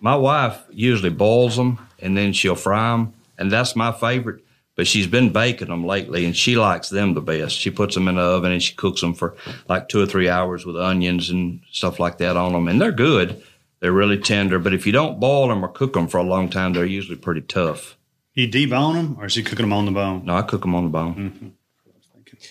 [0.00, 4.44] My wife usually boils them and then she'll fry them, and that's my favorite.
[4.74, 7.56] But she's been baking them lately, and she likes them the best.
[7.58, 9.36] She puts them in the oven and she cooks them for
[9.68, 12.90] like two or three hours with onions and stuff like that on them, and they're
[12.92, 13.42] good.
[13.82, 14.58] They're really tender.
[14.60, 17.16] But if you don't boil them or cook them for a long time, they're usually
[17.18, 17.98] pretty tough.
[18.32, 20.24] You debone them, or is he cooking them on the bone?
[20.24, 21.54] No, I cook them on the bone.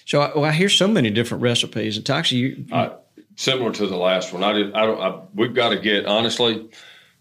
[0.06, 2.90] So, I, well, I hear so many different recipes, and Toxey, you, Uh,
[3.36, 4.44] similar to the last one.
[4.44, 4.74] I did.
[4.76, 5.02] I don't.
[5.02, 6.70] I, we've got to get honestly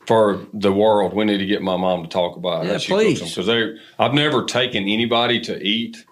[0.06, 1.14] for the world.
[1.14, 3.18] We need to get my mom to talk about Yeah, how she please.
[3.20, 4.04] cooks them because they.
[4.04, 6.04] I've never taken anybody to eat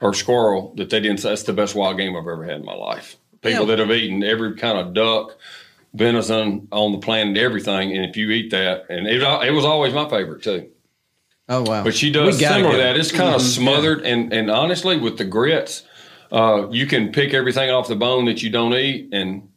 [0.00, 2.64] or squirrel that they didn't say that's the best wild game I've ever had in
[2.64, 3.16] my life.
[3.42, 3.76] People Yeah.
[3.76, 5.36] that have eaten every kind of duck,
[5.94, 9.94] venison on the planet, everything, and if you eat that, and it, it was always
[9.94, 10.68] my favorite too.
[11.48, 12.96] oh wow, But she does similar to that.
[12.96, 13.54] It's kind of Mhm.
[13.54, 15.84] smothered, and and honestly, with the grits,
[16.32, 19.48] uh, you can pick everything off the bone that you don't eat and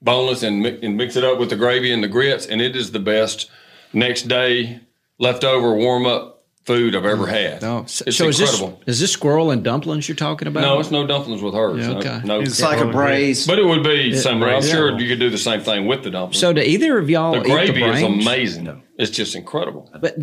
[0.00, 2.92] boneless, and and mix it up with the gravy and the grits, and it is
[2.92, 3.50] the best
[3.92, 4.80] next day
[5.18, 6.33] leftover warm up
[6.64, 7.28] food I've ever mm.
[7.28, 7.64] had.
[7.64, 8.82] Oh, so, it's so is this incredible.
[8.86, 10.62] is this squirrel and dumplings you're talking about?
[10.62, 11.80] no, it's no dumplings with hers.
[11.80, 12.20] Yeah, No, okay.
[12.24, 13.46] No, It's like a braise.
[13.46, 14.48] But it would be It- similar.
[14.54, 14.68] I'm yeah.
[14.70, 16.38] sure you could do the same thing with the dumplings.
[16.40, 18.24] So, do either of y'all the eat the gravy is brains?
[18.26, 18.82] amazing.
[18.96, 19.90] It's just incredible.
[20.00, 20.16] But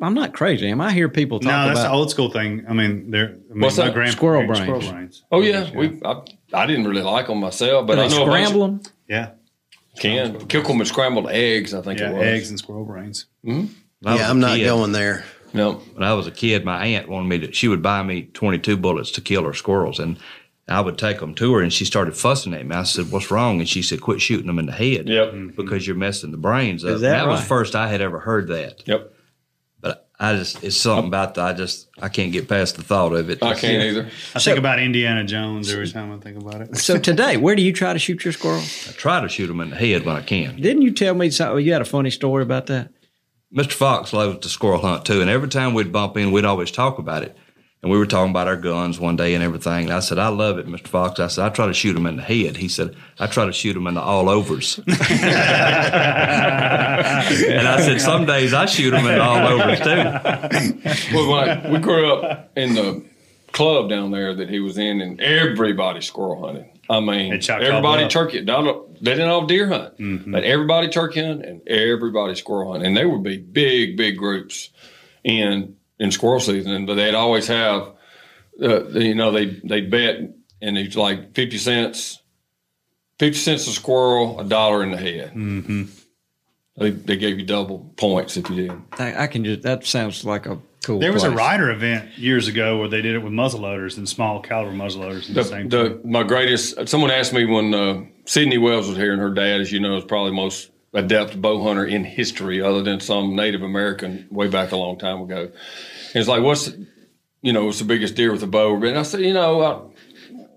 [0.00, 0.68] I'm not crazy.
[0.70, 2.64] Am I hear people talk about No, that's about the old school thing.
[2.68, 3.94] I mean, they're I mean, What's my that?
[3.94, 4.62] grandpa Squirrel ate brains.
[4.62, 5.24] Squirrel brains.
[5.32, 6.00] Oh yeah, we.
[6.04, 6.22] I,
[6.52, 8.80] I didn't really like them myself, but do I know a bunch- scramble them?
[9.08, 9.30] Yeah,
[9.98, 11.74] Can kick them with scrambled eggs.
[11.74, 12.22] I think yeah, it was.
[12.22, 13.26] eggs and squirrel brains.
[13.44, 13.58] Mm-hmm.
[13.58, 13.68] When
[14.04, 15.24] I was Yeah, a I'm not going there.
[15.54, 18.22] No, when I was a kid, my aunt wanted me to, she would buy me
[18.34, 19.98] 22 bullets to kill her squirrels.
[20.00, 20.18] And
[20.68, 22.74] I would take them to her and she started fussing at me.
[22.74, 23.60] I said, What's wrong?
[23.60, 25.28] And she said, Quit shooting them in the head Yep.
[25.32, 25.48] Mm-hmm.
[25.56, 26.90] because you're messing the brains up.
[26.92, 27.42] Is that And was right?
[27.44, 28.82] the first I had ever heard that.
[28.86, 29.12] Yep.
[29.80, 31.44] But I just, it's something about that.
[31.44, 33.42] I just, I can't get past the thought of it.
[33.42, 34.08] I can't either.
[34.34, 36.76] I think about Indiana Jones every time I think about it.
[36.78, 38.62] So today, where do you try to shoot your squirrel?
[38.88, 40.56] I try to shoot them in the head when I can.
[40.56, 41.64] Didn't you tell me something?
[41.64, 42.88] You had a funny story about that.
[43.54, 43.72] Mr.
[43.72, 46.98] Fox loves to squirrel hunt too, and every time we'd bump in, we'd always talk
[46.98, 47.36] about it.
[47.82, 49.84] And we were talking about our guns one day and everything.
[49.84, 50.88] And I said, I love it, Mr.
[50.88, 51.20] Fox.
[51.20, 52.56] I said, I try to shoot them in the head.
[52.56, 54.78] He said, I try to shoot them in the all overs.
[54.86, 54.96] and
[57.68, 61.14] I said, some days I shoot them in the all overs too.
[61.14, 63.04] Well, I, we grew up in the
[63.54, 66.66] club down there that he was in, and everybody squirrel hunted.
[66.90, 68.12] I mean, everybody Bluff.
[68.12, 68.42] turkey.
[68.42, 70.32] Not, they didn't all deer hunt, Mm-hmm.
[70.32, 74.68] but everybody turkey hunt and everybody squirrel hunt, and they would be big, big groups
[75.24, 77.92] in in squirrel season, but they'd always have,
[78.62, 80.16] uh, you know, they they bet
[80.60, 82.20] and it's like fifty cents,
[83.18, 85.32] fifty cents a squirrel, a dollar in the head.
[85.34, 85.84] Mm-hmm.
[86.76, 88.72] They they gave you double points if you did.
[88.98, 89.62] I, I can just.
[89.62, 90.98] That sounds like a cool.
[90.98, 91.38] There was a place.
[91.38, 95.28] rider event years ago where they did it with muzzleloaders and small caliber muzzleloaders.
[95.28, 96.10] In the, The, same the, time.
[96.10, 96.88] my greatest.
[96.88, 99.96] Someone asked me when uh, Sydney Wells was here, and her dad, as you know,
[99.96, 104.48] is probably the most adept bow hunter in history, other than some Native American way
[104.48, 105.42] back a long time ago.
[105.42, 106.70] And it's like, what's
[107.42, 108.74] you know, what's the biggest deer with a bow?
[108.82, 109.80] And I said, you know, uh,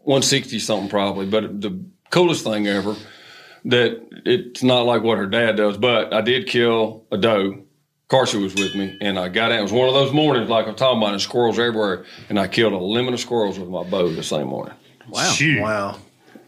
[0.04, 1.26] one sixty something probably.
[1.26, 2.96] But the coolest thing ever
[3.66, 7.64] that it's not like what her dad does, but I did kill a doe.
[8.10, 9.60] Carson was with me, and I got out.
[9.60, 12.06] It was one of those mornings, like I'm talking about, and squirrels everywhere.
[12.30, 14.76] And I killed a limit of squirrels with my bow the same morning.
[15.10, 15.32] Wow.
[15.32, 15.62] Shoot.
[15.62, 16.00] Wow.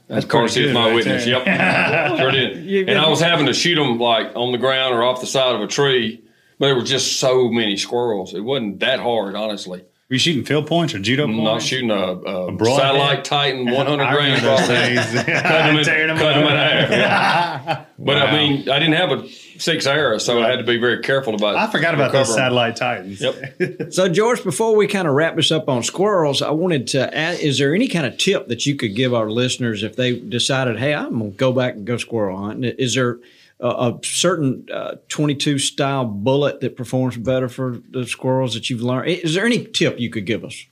[0.07, 1.26] That's Carson is good my right witness.
[1.26, 1.43] there.
[1.45, 2.89] Yep, sure did.
[2.89, 5.53] And I was having to shoot them like on the ground or off the side
[5.53, 6.24] of a tree,
[6.57, 8.34] but there were just so many squirrels.
[8.34, 9.80] It wasn't that hard, honestly.
[9.82, 11.43] Were you shooting field points or judo mm, points?
[11.43, 12.82] not shooting a, a, broadhead?
[12.82, 15.26] satellite Titan 100 I grain remember those broadhead.
[15.43, 16.89] cut them in, cut them in half.
[16.89, 17.86] yeah.
[17.99, 19.28] But I mean, I didn't have a
[19.60, 21.55] six arrow, so I had to be very careful about.
[21.55, 23.22] I forgot about those satellite titans.
[23.22, 23.89] Yep.
[23.93, 27.41] So, George, before we kind of wrap this up on squirrels, I wanted to ask,
[27.41, 30.78] is there any kind of tip that you could give our listeners if they decided,
[30.78, 32.72] hey, I'm going to go back and go squirrel hunting?
[32.78, 33.20] Is there
[33.60, 38.82] a, a certain uh, 22 style bullet that performs better for the squirrels that you've
[38.82, 39.10] learned?
[39.10, 40.66] Is there any tip you could give us?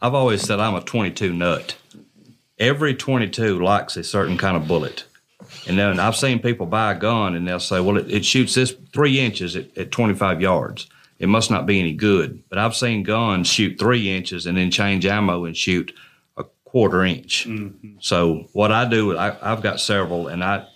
[0.00, 1.76] I've always said I'm a 22 nut.
[2.58, 5.04] Every 22 likes a certain kind of bullet.
[5.66, 8.54] And then I've seen people buy a gun and they'll say, well, it, it shoots
[8.54, 10.88] this three inches at, at 25 yards.
[11.18, 12.42] It must not be any good.
[12.48, 15.92] But I've seen guns shoot three inches and then change ammo and shoot
[16.36, 17.46] a quarter inch.
[17.48, 17.96] Mm-hmm.
[18.00, 20.66] So what I do, I, I've got several, and I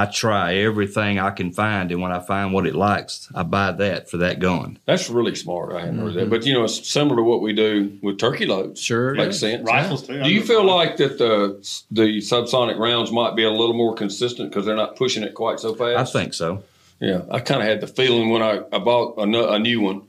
[0.00, 3.72] I try everything I can find, and when I find what it likes, I buy
[3.72, 4.78] that for that gun.
[4.84, 5.72] That's really smart.
[5.74, 6.18] I hadn't heard Mm-hmm.
[6.18, 8.80] that, but you know, it's similar to what we do with turkey loads.
[8.80, 9.56] Sure, makes Yeah.
[9.56, 9.66] sense.
[9.66, 10.22] Rifles, too.
[10.22, 11.58] Do you feel like that the
[11.90, 15.58] the subsonic rounds might be a little more consistent because they're not pushing it quite
[15.58, 16.14] so fast?
[16.14, 16.62] I think so.
[17.00, 20.02] Yeah, I kind of had the feeling when I, I bought a, a new one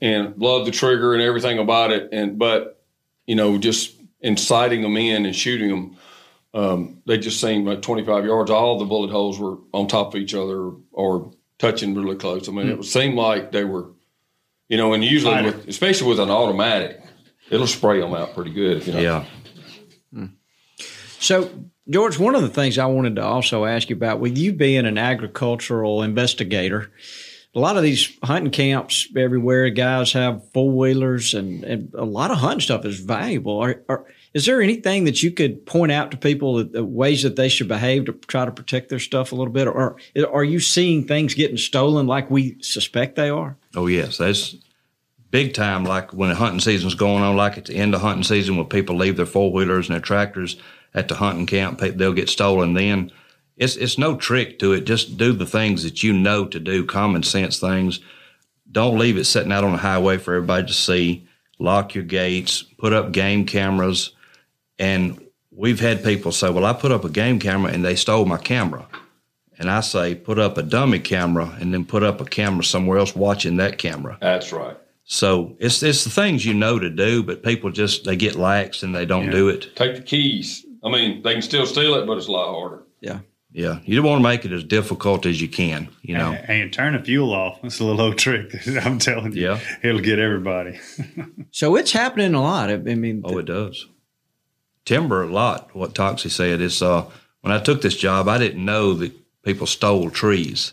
[0.00, 2.80] and loved the trigger and everything about it, and but
[3.26, 5.96] you know, just inciting them in and shooting them,
[6.56, 8.50] um, they just seemed like 25 yards.
[8.50, 12.48] All the bullet holes were on top of each other or touching really close.
[12.48, 13.90] I mean, it seemed like they were,
[14.68, 17.02] you know, and usually with, especially with an automatic,
[17.50, 18.86] it'll spray them out pretty good.
[18.86, 19.00] You know.
[19.00, 19.24] Yeah.
[21.18, 21.50] So,
[21.90, 24.86] George, one of the things I wanted to also ask you about, with you being
[24.86, 26.92] an agricultural investigator,
[27.52, 32.30] a lot of these hunting camps everywhere, guys have four wheelers, and, and a lot
[32.30, 33.58] of hunting stuff is valuable.
[33.58, 34.06] Are, are,
[34.36, 37.68] is there anything that you could point out to people that, ways that they should
[37.68, 39.96] behave to try to protect their stuff a little bit, or
[40.30, 43.56] are you seeing things getting stolen like we suspect they are?
[43.74, 44.54] Oh yes, that's
[45.30, 45.84] big time.
[45.84, 48.66] Like when the hunting season's going on, like at the end of hunting season, when
[48.66, 50.60] people leave their four wheelers and their tractors
[50.92, 52.74] at the hunting camp, they'll get stolen.
[52.74, 53.10] Then
[53.56, 54.82] it's it's no trick to it.
[54.84, 58.00] Just do the things that you know to do, common sense things.
[58.70, 61.26] Don't leave it sitting out on the highway for everybody to see.
[61.58, 62.64] Lock your gates.
[62.76, 64.12] Put up game cameras.
[64.78, 65.20] And
[65.50, 68.38] we've had people say, "Well, I put up a game camera and they stole my
[68.38, 68.86] camera."
[69.58, 72.98] And I say, put up a dummy camera and then put up a camera somewhere
[72.98, 74.18] else watching that camera.
[74.20, 74.76] That's right.
[75.04, 78.82] So it's it's the things you know to do, but people just they get lax
[78.82, 79.74] and they don't do it.
[79.74, 80.66] Take the keys.
[80.84, 82.82] I mean, they can still steal it, but it's a lot harder.
[83.00, 83.20] Yeah.
[83.52, 85.88] Yeah, you want to make it as difficult as you can.
[86.02, 86.32] You know.
[86.32, 87.62] And, and turn the fuel off.
[87.62, 88.52] That's a little old trick.
[88.84, 89.42] I'm telling you.
[89.44, 89.60] Yeah.
[89.82, 90.78] It'll get everybody.
[91.52, 92.68] So it's happening a lot.
[92.68, 93.86] I mean, Oh, it does.
[94.86, 95.74] Timber a lot.
[95.74, 97.04] What Toxey said is, uh,
[97.42, 99.12] when I took this job, I didn't know that
[99.44, 100.72] people stole trees,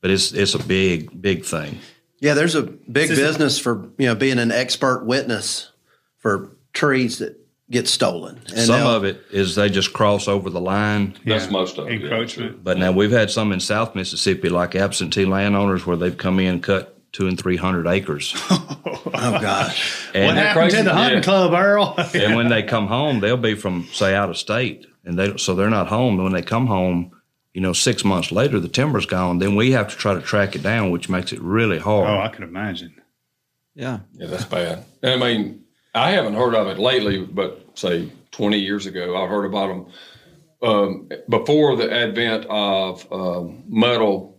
[0.00, 1.78] but it's it's a big big thing.
[2.20, 5.70] Yeah, there's a big This is- business for you know being an expert witness
[6.18, 7.36] for trees that
[7.70, 8.38] get stolen.
[8.48, 11.14] And Some they'll- of it is they just cross over the line.
[11.24, 11.50] That's Yeah.
[11.50, 11.92] most of it.
[11.92, 12.00] yeah.
[12.00, 12.62] Encroachment.
[12.64, 16.60] But now we've had some in South Mississippi, like absentee landowners, where they've come in
[16.60, 18.34] cut two and three hundred acres.
[18.50, 21.22] oh gosh, what And, happened to the hunting Yeah.
[21.24, 21.94] club, Earl?
[22.14, 25.54] and when they come home, they'll be from say out of state, and they so
[25.54, 26.16] they're not home.
[26.22, 27.12] When they come home,
[27.54, 29.38] you know, six months later, the timber's gone.
[29.38, 32.08] Then we have to try to track it down, which makes it really hard.
[32.08, 32.94] oh, I can imagine.
[33.74, 34.00] yeah.
[34.14, 34.84] Yeah, that's bad.
[35.02, 39.44] I mean, I haven't heard of it lately, but say 20 years ago, I heard
[39.46, 39.86] about them
[40.62, 44.38] um, before the advent of um, metal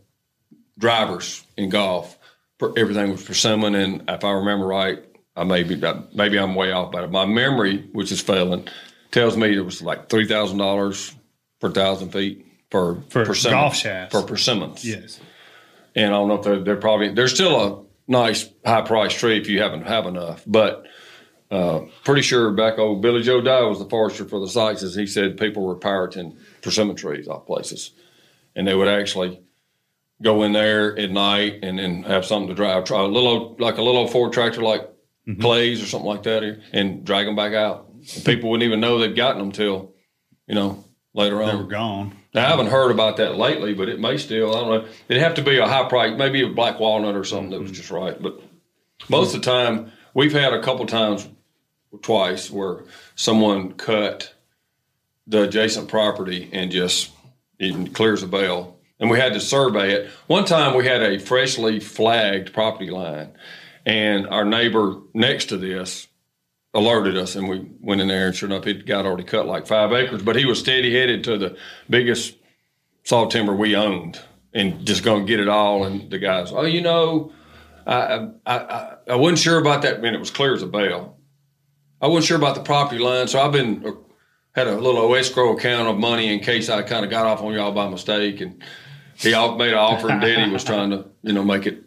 [0.77, 2.17] drivers in golf.
[2.61, 5.03] Everything was persimmon, and if I remember right,
[5.35, 5.81] I may be
[6.13, 8.67] maybe I'm way off, but my memory, which is failing,
[9.11, 11.13] tells me it was like three thousand dollars
[11.59, 14.13] per thousand feet for For persimmon, golf shafts.
[14.13, 14.85] for persimmons.
[14.85, 15.19] Yes.
[15.95, 19.37] and I don't know if they're, they're probably there's still a nice high price tree
[19.39, 20.85] if you haven't have enough, but
[21.49, 24.95] uh, pretty sure back old Billy Joe Dye was the forester for the sites, as
[24.95, 27.91] he said people were pirating persimmon trees off places,
[28.55, 29.41] and they would actually
[30.21, 33.77] go in there at night and then have something to drive, try a little like
[33.77, 34.81] a little Ford tractor like
[35.27, 35.41] mm-hmm.
[35.41, 37.89] Clays or something like that, and drag them back out.
[38.15, 39.93] And people wouldn't even know they'd gotten them till
[40.47, 41.49] you know later on.
[41.49, 42.17] They were gone.
[42.33, 44.55] Now, I haven't heard about that lately, but it may still.
[44.55, 44.89] I don't know.
[45.09, 47.71] It'd have to be a high price, maybe a black walnut or something that was
[47.71, 47.77] mm-hmm.
[47.77, 48.21] just right.
[48.21, 48.41] But
[49.09, 51.27] most of the time, we've had a couple times,
[51.91, 54.33] or twice, where someone cut
[55.27, 57.11] the adjacent property and just
[57.59, 58.77] even clears a bale.
[59.01, 60.11] And we had to survey it.
[60.27, 63.33] One time, we had a freshly flagged property line,
[63.85, 66.07] and our neighbor next to this
[66.73, 69.67] alerted us and we went in there and sure enough he'd got already cut like
[69.67, 71.57] five acres but he was steady headed to the
[71.89, 72.37] biggest
[73.03, 74.21] saw timber we owned
[74.53, 77.31] and just gonna get it all and the guys oh you know
[77.85, 81.17] i i i, I wasn't sure about that man it was clear as a bell
[82.01, 83.91] i wasn't sure about the property line so i've been uh,
[84.55, 87.53] had a little escrow account of money in case i kind of got off on
[87.53, 88.63] y'all by mistake and
[89.23, 91.83] he made an offer and daddy was trying to you know make it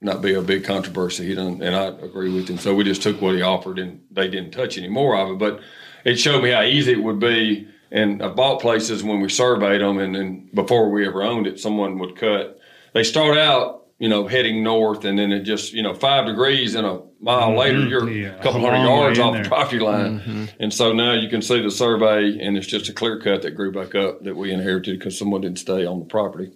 [0.00, 1.26] not be a big controversy.
[1.26, 2.58] He done, and I agree with him.
[2.58, 5.38] So we just took what he offered, and they didn't touch any more of it.
[5.38, 5.60] But
[6.04, 7.68] it showed me how easy it would be.
[7.90, 11.58] And I bought places when we surveyed them, and then before we ever owned it,
[11.58, 12.58] someone would cut.
[12.92, 16.74] They start out, you know, heading north, and then it just, you know, five degrees
[16.74, 18.22] and a mile later, you're Mm-hmm.
[18.22, 20.20] Yeah, a couple hundred yards off the property line.
[20.20, 20.44] Mm-hmm.
[20.60, 23.52] And so now you can see the survey, and it's just a clear cut that
[23.52, 26.52] grew back up that we inherited because someone didn't stay on the property.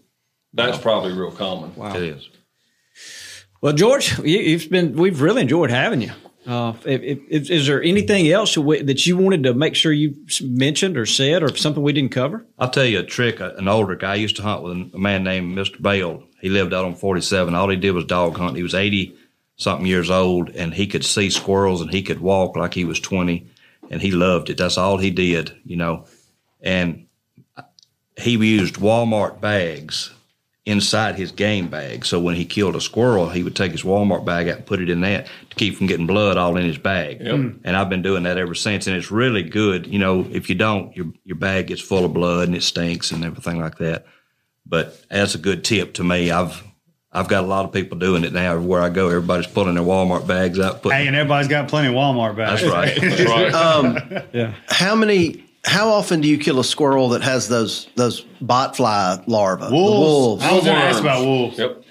[0.55, 1.73] That's probably real common.
[1.97, 2.29] It is.
[3.61, 6.13] Well, George, you, you've been we've really enjoyed having you.
[6.47, 10.15] Uh, if, if, if- is there anything else that you wanted to make sure you
[10.43, 12.47] mentioned or said, or something we didn't cover?
[12.59, 13.41] I'll tell you a trick.
[13.41, 15.81] An older guy I used to hunt with a man named Mr.
[15.83, 16.23] Bale.
[16.41, 17.55] He lived out on 47.
[17.55, 18.57] All he did was dog hunt.
[18.57, 19.15] He was 80
[19.57, 23.01] something years old, and he could see squirrels and he could walk like he was
[23.01, 23.47] 20,
[23.91, 24.57] and he loved it.
[24.57, 26.07] That's all he did, you know.
[26.63, 27.07] And
[28.17, 30.13] he used Walmart bags
[30.69, 32.05] inside his game bag.
[32.05, 34.83] So when he killed a squirrel, he would take his Walmart bag out and put
[34.83, 37.21] it in that to keep from getting blood all in his bag.
[37.21, 37.35] Yep.
[37.35, 37.61] Mm.
[37.65, 39.87] And I've been doing that ever since, and it's really good.
[39.87, 43.11] You know, if you don't, your your bag gets full of blood and it stinks
[43.11, 44.05] and everything like that.
[44.67, 46.31] But that's a good tip to me.
[46.31, 46.63] I've
[47.11, 48.53] I've got a lot of people doing it now.
[48.53, 50.83] Everywhere I go, everybody's pulling their Walmart bags out.
[50.83, 52.61] Putting, Hey, and everybody's got plenty of Walmart bags.
[52.61, 53.01] That's right.
[53.01, 53.55] That's right.
[53.55, 53.99] Um,
[54.35, 54.53] yeah.
[54.69, 55.48] How many?
[55.69, 59.67] How often do you kill a squirrel that has those those botfly larvae?
[59.67, 60.43] The wolves.
[60.45, 61.59] I was going to ask about wolves.
[61.59, 61.83] Yep.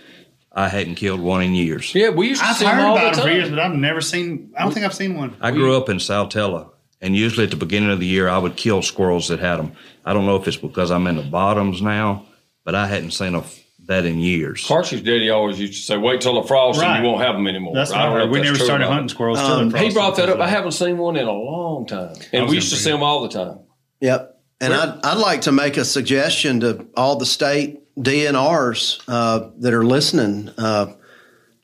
[0.52, 1.94] I hadn't killed one in years.
[1.94, 3.60] Yeah, we used to I've see heard them all about the them for years, but
[3.60, 4.52] I've never seen.
[4.58, 5.36] I don't think I've seen one.
[5.40, 8.56] I grew up in Saltillo, and usually at the beginning of the year, I would
[8.56, 9.74] kill squirrels that had them.
[10.04, 12.26] I don't know if it's because I'm in the bottoms now,
[12.66, 13.44] but I hadn't seen a,
[13.86, 14.66] that in years.
[14.68, 17.46] Carson's daddy always used to say, "Wait till the frost and you won't have them
[17.46, 18.26] anymore." That's I don't right.
[18.26, 20.40] know We that's never started hunting squirrels till Um, the He brought that up.
[20.40, 23.04] was I haven't seen one in a long time, and we used gonna see them
[23.04, 23.60] all the time.
[24.02, 24.40] Yep.
[24.60, 29.74] And I'd, I'd like to make a suggestion to all the state DNRs uh, that
[29.74, 30.50] are listening.
[30.58, 30.94] Uh,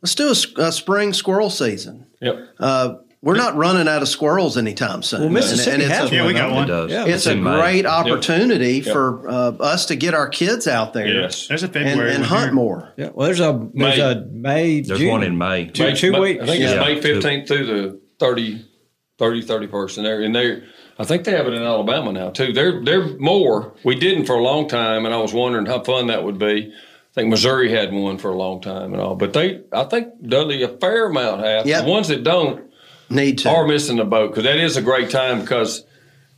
[0.02, 2.08] let's do a spring squirrel season.
[2.22, 2.36] Yep.
[2.60, 5.22] Uh, we're not running out of squirrels anytime soon.
[5.22, 6.64] Well, Mississippi it's has a, Yeah, we one, got one.
[6.66, 6.92] It does.
[6.92, 7.06] Yeah.
[7.06, 7.56] it's a in May.
[7.62, 8.94] great opportunity Yep.
[8.94, 11.48] for uh, us to get our kids out there Yes.
[11.48, 12.54] There's a and, February and one hunt here.
[12.54, 12.94] more.
[12.98, 13.10] Yeah.
[13.14, 14.12] Well, there's a there's May.
[14.12, 14.82] a May.
[14.82, 15.10] There's June.
[15.12, 15.68] one in May.
[15.68, 16.44] Two, May- two May- weeks.
[16.44, 16.80] I think it's Yeah.
[16.82, 18.66] May 15th through the 30,
[19.20, 19.98] 30 31st.
[19.98, 20.64] And they're, and they're,
[21.00, 22.54] I think they have it in Alabama now too.
[22.54, 23.74] They're, they're more.
[23.84, 26.72] We didn't for a long time, and I was wondering how fun that would be.
[26.72, 30.28] I think Missouri had one for a long time and all, but they, I think
[30.28, 31.66] Dudley, a fair amount have.
[31.68, 31.86] Yep.
[31.86, 32.72] The ones that don't
[33.10, 33.50] Need to.
[33.50, 35.86] are missing the boat because that is a great time because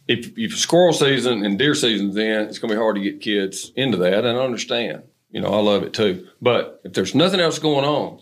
[0.07, 3.21] if, if squirrel season and deer season's in, it's going to be hard to get
[3.21, 4.25] kids into that.
[4.25, 5.03] And I understand.
[5.31, 6.27] You know, I love it too.
[6.41, 8.19] But if there's nothing else going on,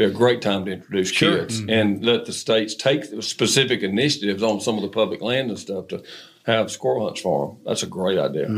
[0.00, 4.58] be a great time to introduce kids and let the states take specific initiatives on
[4.58, 6.02] some of the public land and stuff to
[6.46, 7.58] have squirrel hunts for them.
[7.66, 8.48] That's a great idea.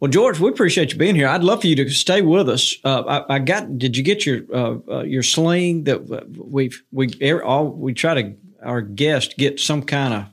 [0.00, 1.28] Well, George, we appreciate you being here.
[1.28, 2.76] I'd love for you to stay with us.
[2.84, 3.78] Uh, I, I got.
[3.78, 5.84] Did you get your uh, uh, your sling?
[5.84, 10.26] That uh, we we er- all we try to our guest get some kind of.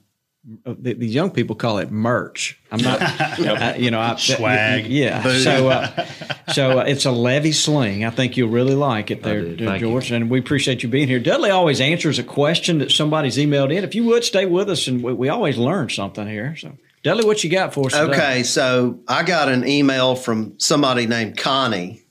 [0.65, 2.59] Uh, the, the young people call it merch.
[2.71, 4.87] I'm not, I- you know, I, Swag.
[4.87, 5.21] yeah.
[5.37, 6.05] So, uh,
[6.53, 8.05] so uh, it's a Levy sling.
[8.05, 9.65] I think you'll really like it there, do.
[9.65, 10.09] Thank George.
[10.11, 11.19] And we appreciate you being here.
[11.19, 13.83] Dudley always answers a question that somebody's emailed in.
[13.83, 16.55] If you would stay with us, and we, we always learn something here.
[16.55, 17.93] So, Dudley, what you got for us?
[17.93, 18.11] today?
[18.11, 22.01] Okay, so I got an email from somebody named Connie.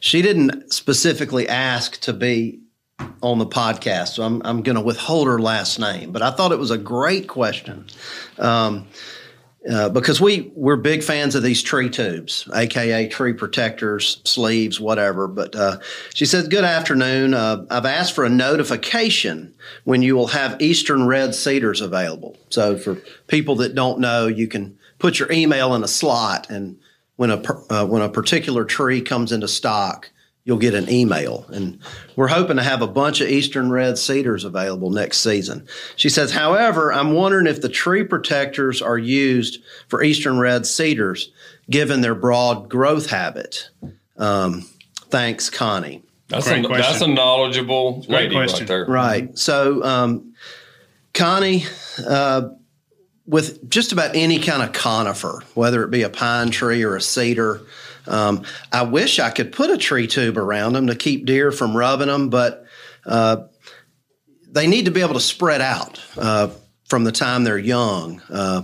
[0.00, 2.60] She didn't specifically ask to be
[3.22, 6.12] on the podcast, so I'm, I'm going to withhold her last name.
[6.12, 7.86] But I thought it was a great question
[8.38, 8.86] um,
[9.68, 15.26] uh, because we we're big fans of these tree tubes, aka tree protectors, sleeves, whatever.
[15.26, 15.78] But uh,
[16.14, 17.34] she says, "Good afternoon.
[17.34, 22.36] Uh, I've asked for a notification when you will have Eastern red cedars available.
[22.50, 26.78] So for people that don't know, you can put your email in a slot, and
[27.16, 30.10] when a uh, when a particular tree comes into stock."
[30.46, 31.80] You'll get an email, and
[32.14, 35.66] we're hoping to have a bunch of Eastern red cedars available next season.
[35.96, 41.32] She says, however, I'm wondering if the tree protectors are used for Eastern red cedars,
[41.68, 43.70] given their broad growth habit.
[44.16, 44.64] Um,
[45.10, 46.04] thanks, Connie.
[46.28, 46.92] That's, Great a, question.
[46.92, 48.60] that's a knowledgeable Great lady question.
[48.60, 48.86] right there.
[48.86, 49.36] Right.
[49.36, 50.34] So, um,
[51.12, 51.64] Connie,
[52.06, 52.50] uh,
[53.26, 57.00] with just about any kind of conifer, whether it be a pine tree or a
[57.00, 57.62] cedar,
[58.06, 58.42] um,
[58.72, 62.08] I wish I could put a tree tube around them to keep deer from rubbing
[62.08, 62.66] them, but
[63.04, 63.44] uh,
[64.48, 66.48] they need to be able to spread out uh,
[66.88, 68.20] from the time they're young.
[68.30, 68.62] Uh,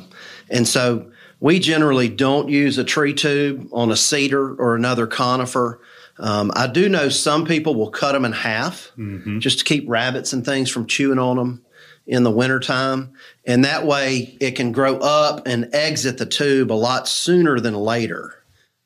[0.50, 5.80] and so we generally don't use a tree tube on a cedar or another conifer.
[6.18, 8.92] Um, I do know some people will cut them in half
[9.40, 11.64] just to keep rabbits and things from chewing on them
[12.06, 13.12] in the wintertime.
[13.46, 17.74] And that way it can grow up and exit the tube a lot sooner than
[17.74, 18.41] later.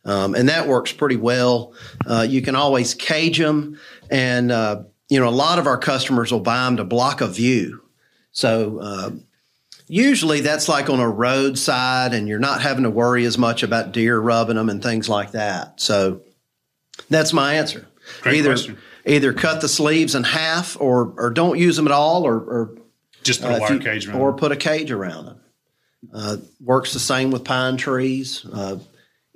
[0.07, 1.75] Um, and that works pretty well.
[2.07, 3.79] Uh, you can always cage them.
[4.09, 7.27] And, uh, you know, a lot of our customers will buy them to block a
[7.27, 7.83] view.
[8.31, 9.11] So, uh,
[9.89, 13.93] usually that's like on a roadside and you're not having to worry as much about
[13.93, 15.81] deer rubbing them and things like that.
[15.81, 16.23] So
[17.11, 17.87] that's my answer.
[18.23, 18.79] Great either, question.
[19.05, 22.79] either cut the sleeves in half or, or don't use them at all or, or
[23.23, 24.21] Just put uh, a wire you- cage around.
[24.21, 24.39] or them.
[24.39, 25.41] put a cage around them.
[26.13, 28.45] Uh, works the same with pine trees.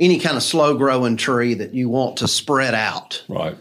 [0.01, 3.23] Any kind of slow growing tree that you want to spread out.
[3.29, 3.57] Right.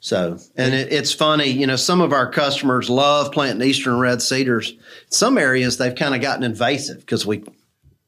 [0.00, 4.22] So, and it, it's funny, you know, some of our customers love planting eastern red
[4.22, 4.74] cedars.
[5.10, 7.44] Some areas they've kind of gotten invasive because we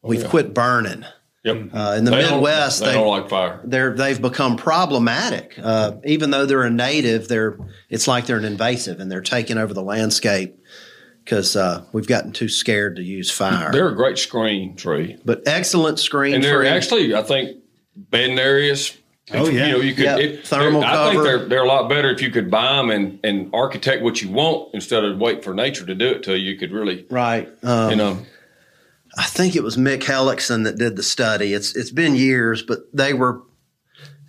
[0.02, 0.28] we've yeah.
[0.28, 1.04] quit burning.
[1.44, 1.70] Yep.
[1.74, 3.60] Uh, in the They don't- Midwest, they don't like fire.
[3.64, 5.54] They're they've become problematic.
[5.62, 7.58] Uh, even though they're a native, they're
[7.90, 10.58] it's like they're an invasive and they're taking over the landscape
[11.22, 13.70] because uh, we've gotten too scared to use fire.
[13.72, 15.16] They're a great screen tree.
[15.24, 16.68] but excellent screen and they're tree.
[16.68, 17.58] actually, I think,
[17.96, 18.96] bedding areas.
[19.32, 19.66] Oh, yeah.
[19.66, 20.04] you know you could.
[20.04, 20.18] Yep.
[20.20, 22.90] It, Thermal they're- I think they're they're a lot better if you could buy them
[22.90, 26.36] and and architect what you want instead of wait for nature to do it to
[26.36, 26.52] you.
[26.52, 27.48] You could really, right.
[27.62, 28.18] Um, you know,
[29.16, 31.54] I think it was Mick Hellickson that did the study.
[31.54, 33.40] It's it's been years, but they were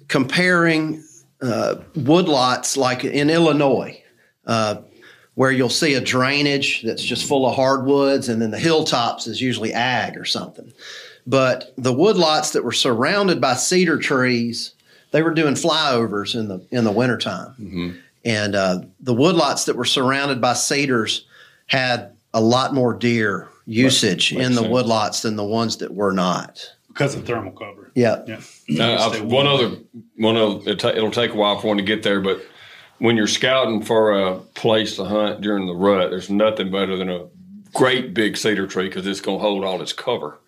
[0.08, 1.04] comparing
[1.42, 4.02] uh, woodlots like in Illinois,
[4.46, 4.78] uh,
[5.34, 9.42] where you'll see a drainage that's just full of hardwoods, and then the hilltops is
[9.42, 10.72] usually ag or something.
[11.28, 14.74] But the woodlots that were surrounded by cedar trees,
[15.12, 18.00] they were doing flyovers in the in the wintertime.
[18.24, 21.26] And uh, the woodlots that were surrounded by cedars
[21.68, 24.74] had a lot more deer usage Makes in the sense.
[24.74, 26.72] woodlots than the ones that were not.
[26.88, 27.92] because of thermal cover.
[27.96, 28.24] Yeah.
[28.68, 28.98] Yeah.
[29.00, 29.72] I've- one other,
[30.18, 32.40] one of it ta- it'll take a while for one to get there, but
[33.00, 37.10] when you're scouting for a place to hunt during the rut, there's nothing better than
[37.10, 37.26] a
[37.74, 40.40] great big cedar tree because it's going to hold all its cover.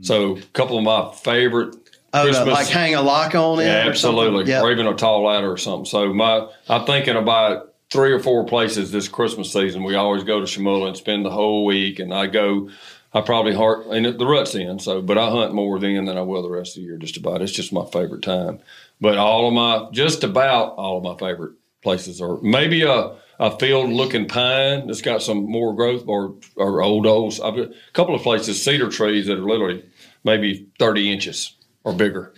[0.00, 1.76] So, a couple of my favorite.
[2.14, 3.64] Oh, Christmas- like hang a lock on it?
[3.66, 4.62] yeah, absolutely, Yep.
[4.64, 5.84] or even a tall ladder or something.
[5.84, 9.82] So, my I'm thinking about three or four places this Christmas season.
[9.84, 12.70] We always go to Shamula and spend the whole week, and I go.
[13.14, 16.20] I probably heart and the rut's in, so but I hunt more then than I
[16.20, 16.98] will the rest of the year.
[16.98, 18.58] Just about, it's just my favorite time.
[19.00, 21.52] But all of my, just about all of my favorite
[21.82, 26.82] places are maybe a a field looking pine that's got some more growth, or or
[26.82, 27.38] old oaks.
[27.40, 29.84] I've a couple of places cedar trees that are literally
[30.24, 32.32] maybe thirty inches or bigger.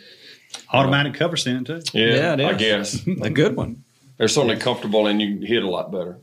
[0.72, 1.80] Automatic cover stand too.
[1.92, 3.84] Yeah, Yeah, it I guess A good one.
[4.18, 6.18] they're certainly comfortable and you hit a lot better.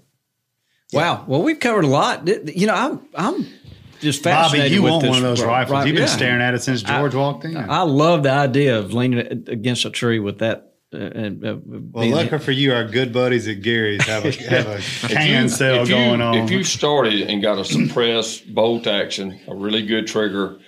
[0.94, 1.26] Wow.
[1.28, 2.28] Well, we've covered a lot.
[2.28, 3.48] You know, I'm I'm
[4.00, 4.24] just fascinated.
[4.24, 4.72] Bobby, fascinated.
[4.74, 5.80] you with want this one of those ri- rifles.
[5.84, 6.16] ri- You've been yeah.
[6.16, 7.58] staring at it since George walked in.
[7.58, 10.67] I love the idea of leaning against a tree with that.
[10.98, 14.68] And uh, well, being- lucky for you, our good buddies at Gary's have a, have
[14.68, 16.36] a If can you- sale if you- going on.
[16.38, 20.60] If you started and got a suppressed bolt action, a really good trigger,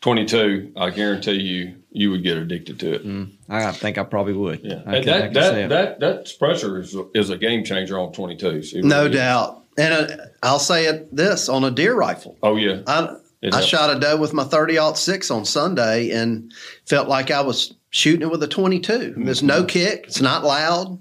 [0.00, 3.28] 22, I guarantee you, you would get addicted to it.
[3.48, 4.60] I think I probably would.
[4.62, 7.36] Yeah, I And can- I that can that, that that suppressor is a, is a
[7.36, 8.82] game changer on 22s.
[8.84, 9.16] No really is.
[9.16, 9.64] doubt.
[9.78, 12.36] And uh, I'll say it this on a deer rifle.
[12.42, 13.16] Oh yeah, I,
[13.52, 16.52] I shot a doe with my 30 6 on Sunday and
[16.86, 19.14] felt like I was shooting it with a 22.
[19.16, 19.46] There's Mm-hmm.
[19.46, 20.04] no kick.
[20.06, 20.98] It's not loud.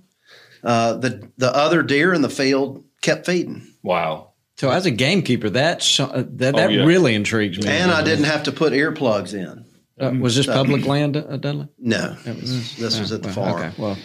[0.64, 4.32] Uh, the the other deer in the field kept feeding, wow.
[4.58, 6.84] So as a gamekeeper, that's uh, that that Oh, yeah.
[6.84, 7.70] really intrigues me.
[7.70, 9.64] and I didn't have to put earplugs in.
[9.98, 11.68] Uh, was this public land, uh, Dudley?
[11.78, 13.62] No, this, this was at the Well, farm.
[13.62, 13.72] Okay.
[13.82, 13.98] Well,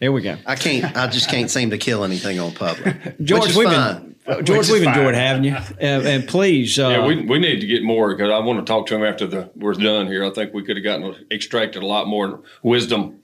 [0.00, 0.36] here we go.
[0.46, 0.96] I can't.
[0.96, 3.18] I just can't seem to kill anything on public.
[3.22, 4.02] George, which is we've fine.
[4.02, 4.98] been, uh, George, we've fine.
[4.98, 8.30] enjoyed having you, uh, and please, uh, Yeah, we, we need to get more because
[8.32, 10.24] I want to talk to him after the we're done here.
[10.24, 13.20] I think we could have gotten extracted a lot more wisdom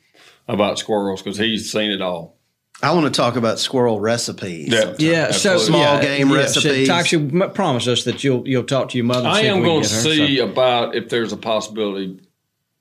[0.49, 2.37] about squirrels because he's seen it all.
[2.83, 4.68] I want to talk about squirrel recipes.
[4.70, 4.95] Yeah.
[4.99, 6.87] yeah, so Small yeah, game yeah, recipes.
[6.87, 9.20] So, Tox, promise us that you'll you'll talk to your mother.
[9.20, 11.33] And I see if am we can going to her, see so- about if there's
[11.33, 12.20] a possibility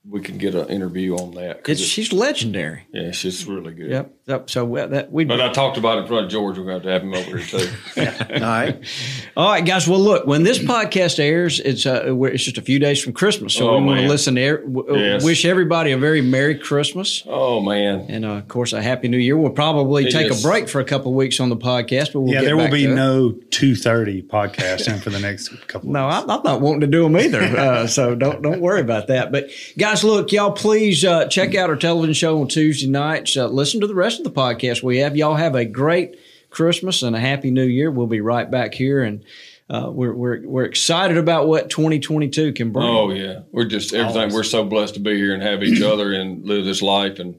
[0.08, 1.64] we can get an interview on that.
[1.64, 2.84] 'cause It's, it- she's legendary.
[2.94, 3.90] yeah, she's really good.
[3.92, 4.15] Yep.
[4.28, 4.50] Yep.
[4.50, 5.26] So that we.
[5.26, 6.58] But I talked about it in front of George.
[6.58, 7.70] We're going to have him over here too.
[8.36, 8.84] All right.
[9.38, 9.88] All right, guys.
[9.88, 13.54] Well, look, when this podcast airs, it's uh, it's just a few days from Christmas,
[13.54, 15.24] so Oh, we want to listen to er- w- Yes.
[15.24, 19.18] wish everybody a very merry Christmas oh man, and uh, of course a happy New
[19.18, 19.38] Year.
[19.38, 20.44] We'll probably It take is.
[20.44, 22.58] a break for a couple of weeks on the podcast, but we'll yeah, get there
[22.58, 25.90] will be to no two thirty podcasting for the next couple.
[25.92, 27.42] No, of I'm, I'm not wanting to do them either.
[27.42, 29.32] Uh, so don't don't worry about that.
[29.32, 33.36] But guys, look, y'all, please uh, check out our television show on Tuesday nights.
[33.38, 35.16] Uh, listen to the rest of the podcast we have.
[35.16, 37.92] Y'all have a great Christmas and a happy New Year.
[37.92, 39.24] We'll be right back here, and
[39.70, 42.86] uh, we're we're we're excited about what 2022 can bring.
[42.86, 44.34] oh yeah, we're just everything.
[44.34, 47.36] We're so blessed to be here and have each other and live this life and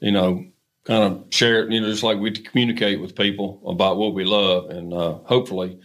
[0.00, 0.44] you know
[0.84, 1.70] kind of share it.
[1.70, 5.78] You know, just like we communicate with people about what we love and uh, hopefully.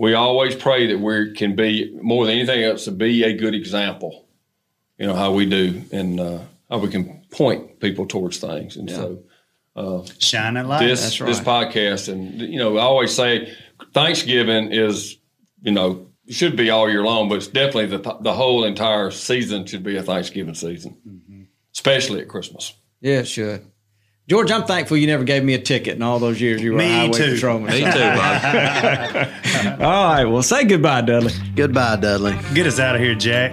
[0.00, 3.52] We always pray that we can be more than anything else to be a good
[3.52, 4.26] example.
[4.96, 6.38] You know how we do, and uh,
[6.70, 8.76] how we can point people towards things.
[8.76, 9.18] And so,
[9.78, 10.80] uh, Shine that light.
[10.86, 11.26] this That's right.
[11.28, 13.54] this podcast, and you know, I always say
[13.94, 15.16] Thanksgiving is,
[15.62, 19.64] you know, should be all year long, but it's definitely the the whole entire season
[19.66, 21.42] should be a Thanksgiving season, Mm-hmm.
[21.74, 22.72] especially at Christmas.
[23.00, 23.64] Yeah, it should.
[24.28, 26.78] George, I'm thankful you never gave me a ticket in all those years you were
[26.78, 27.32] Me a highway too.
[27.34, 27.70] patrolman.
[27.70, 29.28] Me too, Bob.
[29.80, 31.32] all right, well, say goodbye, Dudley.
[31.56, 32.36] Goodbye, Dudley.
[32.52, 33.52] Get us out of here, Jack.